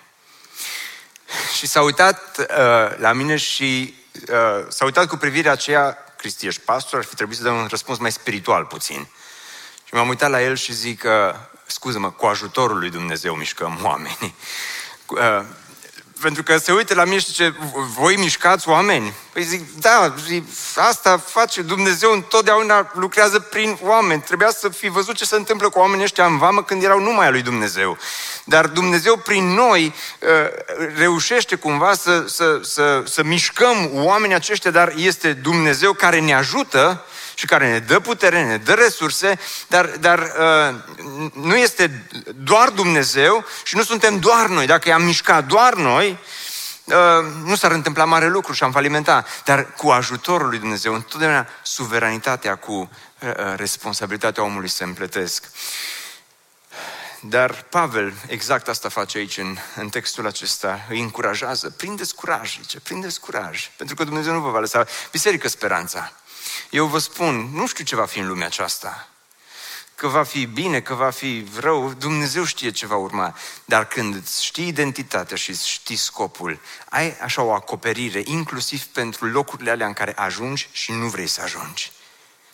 [1.58, 3.96] Și s-a uitat uh, la mine și
[4.30, 7.68] uh, s-a uitat cu privirea aceea, Cristi, ești pastor, ar fi trebuit să dăm un
[7.70, 9.08] răspuns mai spiritual puțin.
[9.84, 14.36] Și m-am uitat la el și zic, uh, scuză-mă, cu ajutorul lui Dumnezeu mișcăm oameni.
[15.08, 15.46] Uh,
[16.22, 17.56] pentru că se uită la mine și zice,
[17.98, 19.14] voi mișcați oameni?
[19.34, 20.44] Păi zic, da, zic,
[20.76, 24.22] asta face Dumnezeu întotdeauna lucrează prin oameni.
[24.22, 27.26] Trebuia să fi văzut ce se întâmplă cu oamenii ăștia în vamă când erau numai
[27.26, 27.98] a lui Dumnezeu.
[28.44, 30.30] Dar Dumnezeu prin noi uh,
[30.98, 37.06] reușește cumva să, să, să, să mișcăm oamenii aceștia, dar este Dumnezeu care ne ajută
[37.36, 40.76] și care ne dă putere, ne dă resurse, dar, dar uh,
[41.34, 44.66] nu este doar Dumnezeu și nu suntem doar noi.
[44.66, 46.18] Dacă i-am mișcat doar noi,
[46.84, 46.96] uh,
[47.44, 49.44] nu s-ar întâmpla mare lucru și am falimentat.
[49.44, 52.74] Dar cu ajutorul lui Dumnezeu, întotdeauna suveranitatea cu
[53.20, 55.44] uh, responsabilitatea omului se împletesc.
[57.30, 62.80] Dar Pavel exact asta face aici în, în textul acesta, îi încurajează, prindeți curaj, zice,
[62.80, 64.86] prindeți curaj, pentru că Dumnezeu nu vă va lăsa.
[65.12, 66.12] Biserică Speranța,
[66.70, 69.10] eu vă spun, nu știu ce va fi în lumea aceasta.
[69.96, 73.36] Că va fi bine, că va fi rău, Dumnezeu știe ce va urma.
[73.66, 79.26] Dar când îți știi identitatea și îți știi scopul, ai așa o acoperire, inclusiv pentru
[79.26, 81.92] locurile alea în care ajungi și nu vrei să ajungi.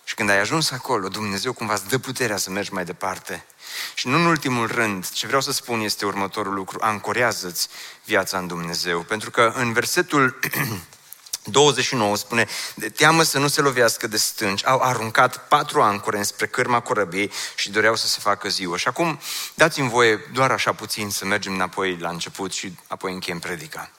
[0.04, 3.46] Și când ai ajuns acolo, Dumnezeu cumva îți dă puterea să mergi mai departe.
[3.94, 7.68] Și nu în ultimul rând, ce vreau să spun este următorul lucru, ancorează-ți
[8.06, 9.02] viața în Dumnezeu.
[9.02, 10.40] Pentru că în versetul
[11.44, 16.48] 29 spune, de teamă să nu se lovească de stânci, au aruncat patru ancore înspre
[16.48, 18.78] cârma corăbiei și doreau să se facă ziua.
[18.78, 19.20] Și acum
[19.54, 23.92] dați-mi voie doar așa puțin să mergem înapoi la început și apoi încheiem predica.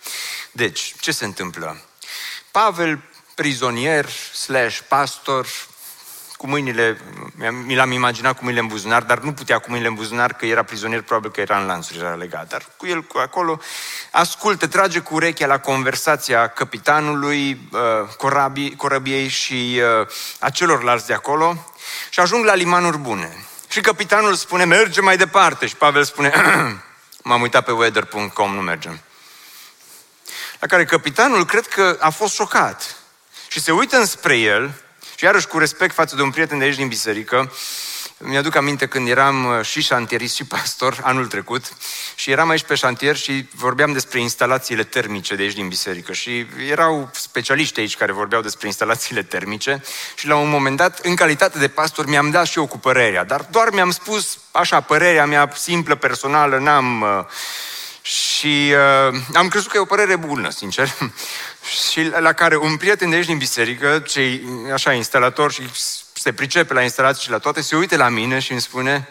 [0.52, 1.80] Deci, ce se întâmplă?
[2.50, 3.02] Pavel,
[3.34, 5.46] prizonier, slash pastor,
[6.42, 7.00] cu mâinile,
[7.64, 10.46] mi l-am imaginat cu mâinile în buzunar, dar nu putea cu mâinile în buzunar, că
[10.46, 12.48] era prizonier, probabil că era în lanțuri, era legat.
[12.48, 13.60] Dar cu el cu acolo,
[14.10, 17.80] ascultă, trage cu urechea la conversația capitanului uh,
[18.16, 21.66] corăbiei, corăbiei și uh, a celorlalți de acolo
[22.10, 23.44] și ajung la limanuri bune.
[23.68, 25.66] Și capitanul spune, merge mai departe.
[25.66, 26.32] Și Pavel spune,
[27.28, 29.00] m-am uitat pe weather.com, nu mergem.
[30.60, 32.96] La care capitanul cred că a fost șocat.
[33.48, 34.70] Și se uită înspre el
[35.22, 37.52] și iarăși cu respect față de un prieten de aici din biserică,
[38.18, 41.76] mi-aduc aminte când eram uh, și șantierist și pastor anul trecut
[42.14, 46.46] și eram aici pe șantier și vorbeam despre instalațiile termice de aici din biserică și
[46.68, 49.82] erau specialiști aici care vorbeau despre instalațiile termice
[50.14, 53.24] și la un moment dat, în calitate de pastor, mi-am dat și eu cu părerea,
[53.24, 57.00] dar doar mi-am spus așa, părerea mea simplă, personală, n-am...
[57.00, 57.24] Uh,
[58.02, 58.74] și
[59.10, 60.88] uh, am crezut că e o părere bună, sincer.
[61.90, 65.62] și la care un prieten de aici din biserică, cei așa instalator și
[66.12, 69.08] se pricepe la instalații și la toate, se uite la mine și îmi spune,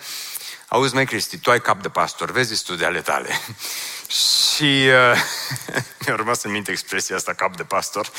[0.68, 3.30] auzi mai Cristi, tu ai cap de pastor, vezi studiile tale.
[4.12, 5.22] și uh,
[6.06, 8.12] mi-a rămas în minte expresia asta, cap de pastor.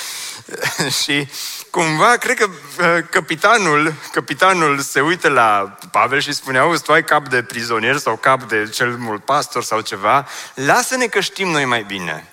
[1.02, 1.28] și
[1.70, 7.04] cumva, cred că uh, capitanul, capitanul se uită la Pavel și spune, auzi, tu ai
[7.04, 11.64] cap de prizonier sau cap de cel mult pastor sau ceva, lasă-ne că știm noi
[11.64, 12.31] mai bine.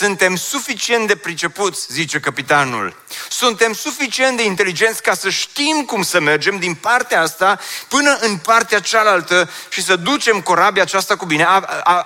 [0.00, 2.96] Suntem suficient de pricepuți, zice capitanul.
[3.28, 8.36] Suntem suficient de inteligenți ca să știm cum să mergem din partea asta până în
[8.36, 11.46] partea cealaltă și să ducem corabia aceasta cu bine.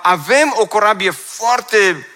[0.01, 2.07] Avem o corabie foarte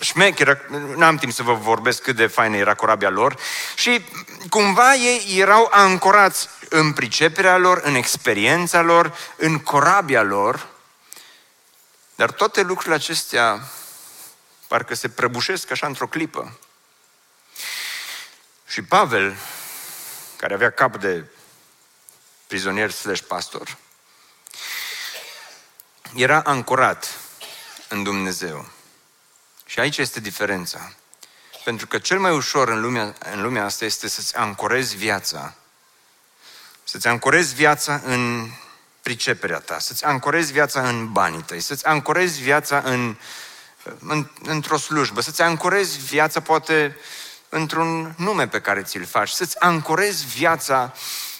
[0.00, 0.60] șmecheră,
[0.96, 3.36] n-am timp să vă vorbesc cât de faină era corabia lor,
[3.74, 4.04] și
[4.50, 10.66] cumva ei erau ancorați în priceperea lor, în experiența lor, în corabia lor,
[12.14, 13.60] dar toate lucrurile acestea
[14.68, 16.58] parcă se prăbușesc așa într-o clipă.
[18.66, 19.36] Și Pavel,
[20.36, 21.24] care avea cap de
[22.46, 23.76] prizonier slash pastor,
[26.14, 27.18] era ancorat
[27.88, 28.68] în Dumnezeu.
[29.66, 30.92] Și aici este diferența.
[31.64, 35.54] Pentru că cel mai ușor în lumea, în lumea asta este să-ți ancorezi viața.
[36.84, 38.50] Să-ți ancorezi viața în
[39.02, 43.16] priceperea ta, să-ți ancorezi viața în banii tăi, să-ți ancorezi viața în
[44.06, 46.96] în, într-o slujbă, să-ți ancorezi viața poate
[47.48, 50.92] într-un nume pe care ți-l faci, să-ți ancorezi viața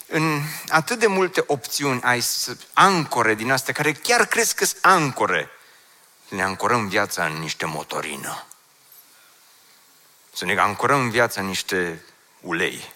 [0.06, 2.24] în atât de multe opțiuni, ai
[2.72, 5.50] ancore din astea care chiar crezi că sunt ancore.
[6.28, 8.46] Ne ancorăm viața în niște motorină.
[10.32, 12.04] Să ne ancorăm viața în niște
[12.40, 12.92] ulei.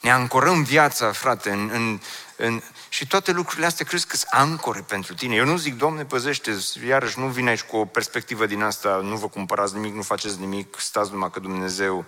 [0.00, 2.00] Ne ancorăm viața, frate, în, în,
[2.36, 2.62] în,
[2.92, 5.34] și toate lucrurile astea crezi că sunt ancore pentru tine.
[5.34, 9.16] Eu nu zic, Doamne, păzește, iarăși nu vine aici cu o perspectivă din asta, nu
[9.16, 12.04] vă cumpărați nimic, nu faceți nimic, stați numai că Dumnezeu...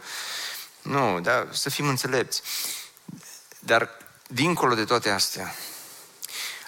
[0.83, 2.43] Nu, dar să fim înțelepți.
[3.59, 3.91] Dar,
[4.27, 5.55] dincolo de toate astea,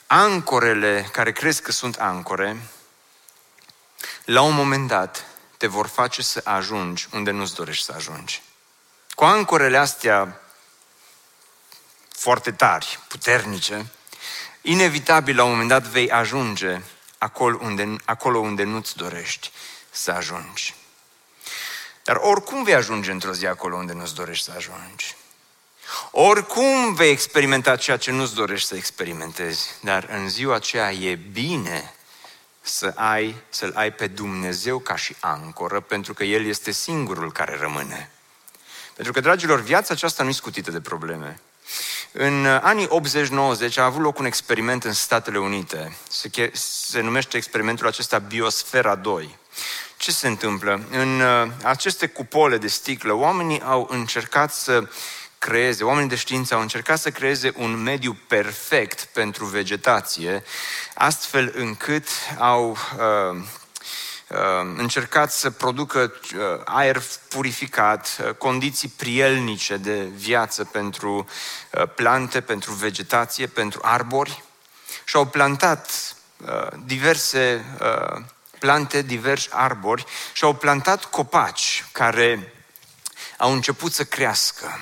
[0.07, 2.61] ancorele care crezi că sunt ancore,
[4.25, 5.25] la un moment dat
[5.57, 8.43] te vor face să ajungi unde nu-ți dorești să ajungi.
[9.14, 10.41] Cu ancorele astea
[12.09, 13.91] foarte tari, puternice,
[14.67, 16.81] inevitabil la un moment dat vei ajunge
[17.19, 19.51] acolo unde, acolo unde nu-ți dorești
[19.91, 20.75] să ajungi.
[22.05, 25.17] Dar oricum vei ajunge într-o zi acolo unde nu-ți dorești să ajungi.
[26.11, 31.95] Oricum vei experimenta ceea ce nu-ți dorești să experimentezi, dar în ziua aceea e bine
[32.61, 37.57] să ai, să-L ai pe Dumnezeu ca și ancoră, pentru că El este singurul care
[37.57, 38.11] rămâne.
[38.95, 41.41] Pentru că, dragilor, viața aceasta nu e scutită de probleme.
[42.12, 45.97] În uh, anii 80-90 a avut loc un experiment în Statele Unite.
[46.09, 49.39] Se, se numește experimentul acesta Biosfera 2.
[49.97, 50.81] Ce se întâmplă?
[50.91, 54.89] În uh, aceste cupole de sticlă, oamenii au încercat să
[55.39, 60.43] creeze, oamenii de știință au încercat să creeze un mediu perfect pentru vegetație,
[60.95, 62.09] astfel încât
[62.39, 63.43] au uh, Uh,
[64.77, 71.27] încercat să producă uh, aer purificat, uh, condiții prielnice de viață pentru
[71.95, 74.43] plante, pentru vegetație, pentru arbori
[75.05, 75.91] și au plantat
[76.85, 77.64] diverse
[78.59, 82.53] plante, diversi arbori și au plantat copaci care
[83.39, 84.81] au început să crească.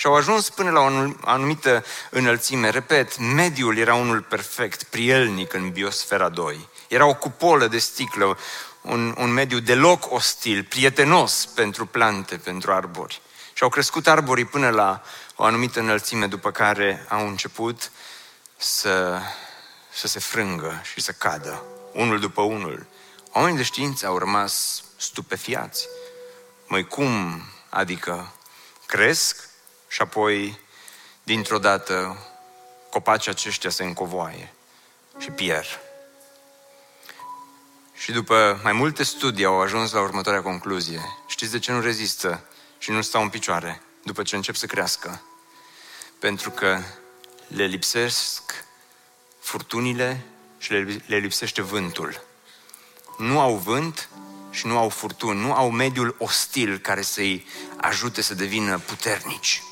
[0.00, 2.68] Și au ajuns până la o anumită înălțime.
[2.70, 6.68] Repet, mediul era unul perfect, prielnic în biosfera 2.
[6.88, 8.38] Era o cupolă de sticlă,
[8.80, 13.20] un, un mediu deloc ostil, prietenos pentru plante, pentru arbori.
[13.52, 15.02] Și au crescut arborii până la
[15.36, 17.90] o anumită înălțime, după care au început
[18.56, 19.20] să,
[19.92, 21.62] să se frângă și să cadă,
[21.92, 22.86] unul după unul.
[23.32, 25.88] Oamenii de știință au rămas stupefiați.
[26.66, 27.42] Măi, cum?
[27.68, 28.32] Adică
[28.86, 29.48] cresc
[29.88, 30.60] și apoi,
[31.22, 32.18] dintr-o dată,
[32.90, 34.52] copacii aceștia se încovoaie
[35.18, 35.80] și pierd.
[38.00, 41.00] Și după mai multe studii au ajuns la următoarea concluzie.
[41.26, 42.44] Știți de ce nu rezistă
[42.78, 45.22] și nu stau în picioare după ce încep să crească?
[46.18, 46.80] Pentru că
[47.46, 48.64] le lipsesc
[49.40, 50.24] furtunile
[50.58, 52.22] și le, le lipsește vântul.
[53.18, 54.08] Nu au vânt
[54.50, 57.46] și nu au furtuni, nu au mediul ostil care să-i
[57.76, 59.62] ajute să devină puternici.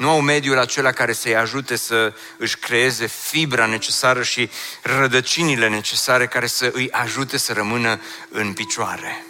[0.00, 4.50] Nu au mediul acela care să-i ajute să își creeze fibra necesară și
[4.82, 9.24] rădăcinile necesare care să îi ajute să rămână în picioare.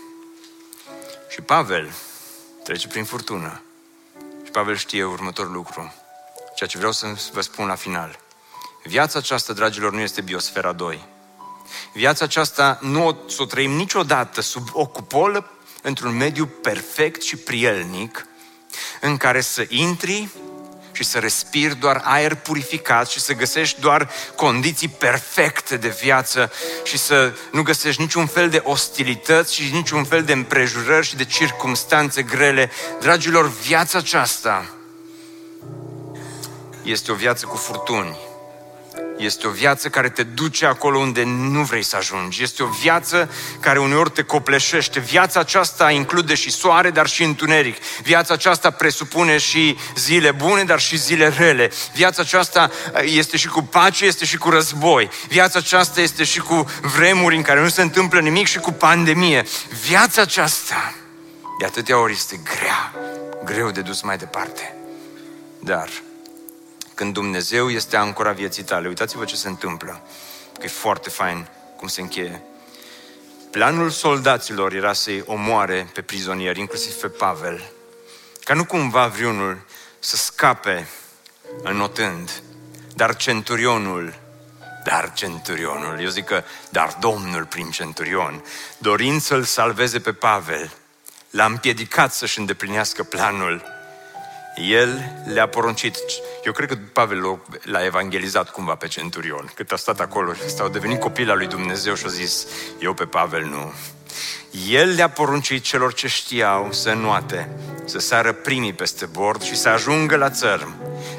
[1.28, 1.92] Și Pavel
[2.64, 3.62] trece prin furtună.
[4.44, 5.94] Și Pavel știe următorul lucru.
[6.54, 8.18] Ceea ce vreau să vă spun la final.
[8.84, 11.04] Viața aceasta, dragilor, nu este biosfera 2.
[11.92, 15.50] Viața aceasta nu o, să o trăim niciodată sub o cupolă
[15.82, 18.26] într-un mediu perfect și prielnic
[19.00, 20.28] în care să intri
[20.92, 26.52] și să respiri doar aer purificat și să găsești doar condiții perfecte de viață
[26.84, 31.24] și să nu găsești niciun fel de ostilități și niciun fel de împrejurări și de
[31.24, 32.70] circumstanțe grele.
[33.00, 34.74] Dragilor, viața aceasta
[36.82, 38.28] este o viață cu furtuni
[39.24, 42.42] este o viață care te duce acolo unde nu vrei să ajungi.
[42.42, 45.00] Este o viață care uneori te copleșește.
[45.00, 47.76] Viața aceasta include și soare, dar și întuneric.
[48.02, 51.70] Viața aceasta presupune și zile bune, dar și zile rele.
[51.94, 52.70] Viața aceasta
[53.02, 55.10] este și cu pace, este și cu război.
[55.28, 59.46] Viața aceasta este și cu vremuri în care nu se întâmplă nimic și cu pandemie.
[59.86, 60.94] Viața aceasta
[61.58, 62.92] de atâtea ori este grea,
[63.44, 64.74] greu de dus mai departe.
[65.58, 65.88] Dar
[67.00, 68.88] când Dumnezeu este ancora vieții tale.
[68.88, 70.00] Uitați-vă ce se întâmplă,
[70.58, 72.42] că e foarte fain cum se încheie.
[73.50, 77.72] Planul soldaților era să-i omoare pe prizonieri, inclusiv pe Pavel,
[78.44, 79.66] ca nu cumva vreunul
[79.98, 80.88] să scape
[81.62, 82.42] înotând,
[82.94, 84.14] dar centurionul
[84.84, 88.44] dar centurionul, eu zic că, dar Domnul prin centurion,
[88.78, 90.72] dorind să-l salveze pe Pavel,
[91.30, 93.79] l-a împiedicat să-și îndeplinească planul
[94.68, 95.96] el le-a poruncit.
[96.44, 99.52] Eu cred că Pavel l-a evangelizat cumva pe centurion.
[99.54, 102.46] Cât a stat acolo și au devenit copil al lui Dumnezeu și a zis,
[102.80, 103.72] eu pe Pavel nu.
[104.68, 107.48] El le-a poruncit celor ce știau să nuate,
[107.84, 110.74] să sară primii peste bord și să ajungă la țărm,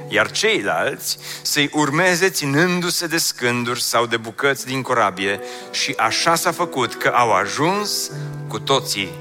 [0.07, 5.39] iar ceilalți să-i urmeze ținându-se de scânduri sau de bucăți din corabie
[5.71, 8.11] și așa s-a făcut că au ajuns
[8.47, 9.11] cu toții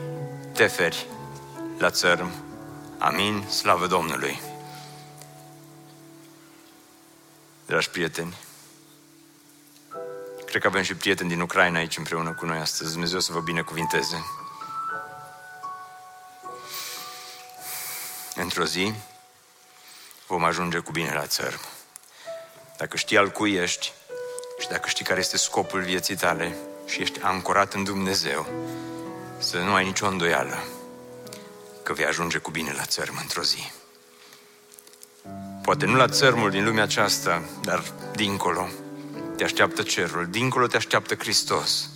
[0.53, 1.07] teferi
[1.79, 2.40] la țărm
[3.03, 4.41] Amin, slavă Domnului!
[7.67, 8.37] Dragi prieteni,
[10.47, 12.91] cred că avem și prieteni din Ucraina aici împreună cu noi astăzi.
[12.91, 14.25] Dumnezeu să vă binecuvinteze.
[18.35, 18.95] Într-o zi
[20.27, 21.61] vom ajunge cu bine la țărm.
[22.77, 23.93] Dacă știi al cui ești
[24.59, 28.47] și dacă știi care este scopul vieții tale și ești ancorat în Dumnezeu,
[29.39, 30.59] să nu ai nicio îndoială
[31.91, 33.73] că vei ajunge cu bine la țărm într-o zi.
[35.63, 37.83] Poate nu la țărmul din lumea aceasta, dar
[38.15, 38.69] dincolo
[39.37, 41.91] te așteaptă cerul, dincolo te așteaptă Hristos.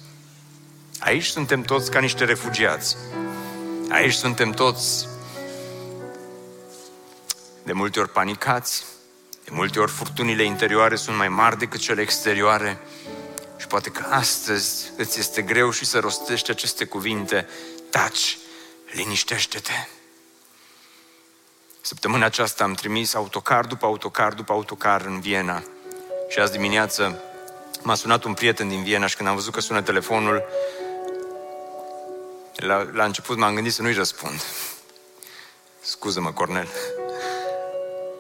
[0.99, 2.97] Aici suntem toți ca niște refugiați.
[3.89, 5.09] Aici suntem toți
[7.63, 8.85] de multe ori panicați,
[9.45, 12.79] de multe ori furtunile interioare sunt mai mari decât cele exterioare
[13.57, 17.49] și poate că astăzi îți este greu și să rostești aceste cuvinte,
[17.91, 18.39] taci
[18.95, 19.89] liniștește-te.
[21.81, 25.63] Săptămâna aceasta am trimis autocar după autocar după autocar în Viena.
[26.29, 27.23] Și azi dimineață
[27.83, 30.43] m-a sunat un prieten din Viena și când am văzut că sună telefonul,
[32.57, 34.43] la, la început m-am gândit să nu-i răspund.
[35.81, 36.69] Scuză-mă, Cornel.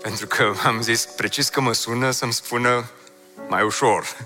[0.02, 2.90] Pentru că am zis precis că mă sună să-mi spună
[3.48, 4.16] mai ușor.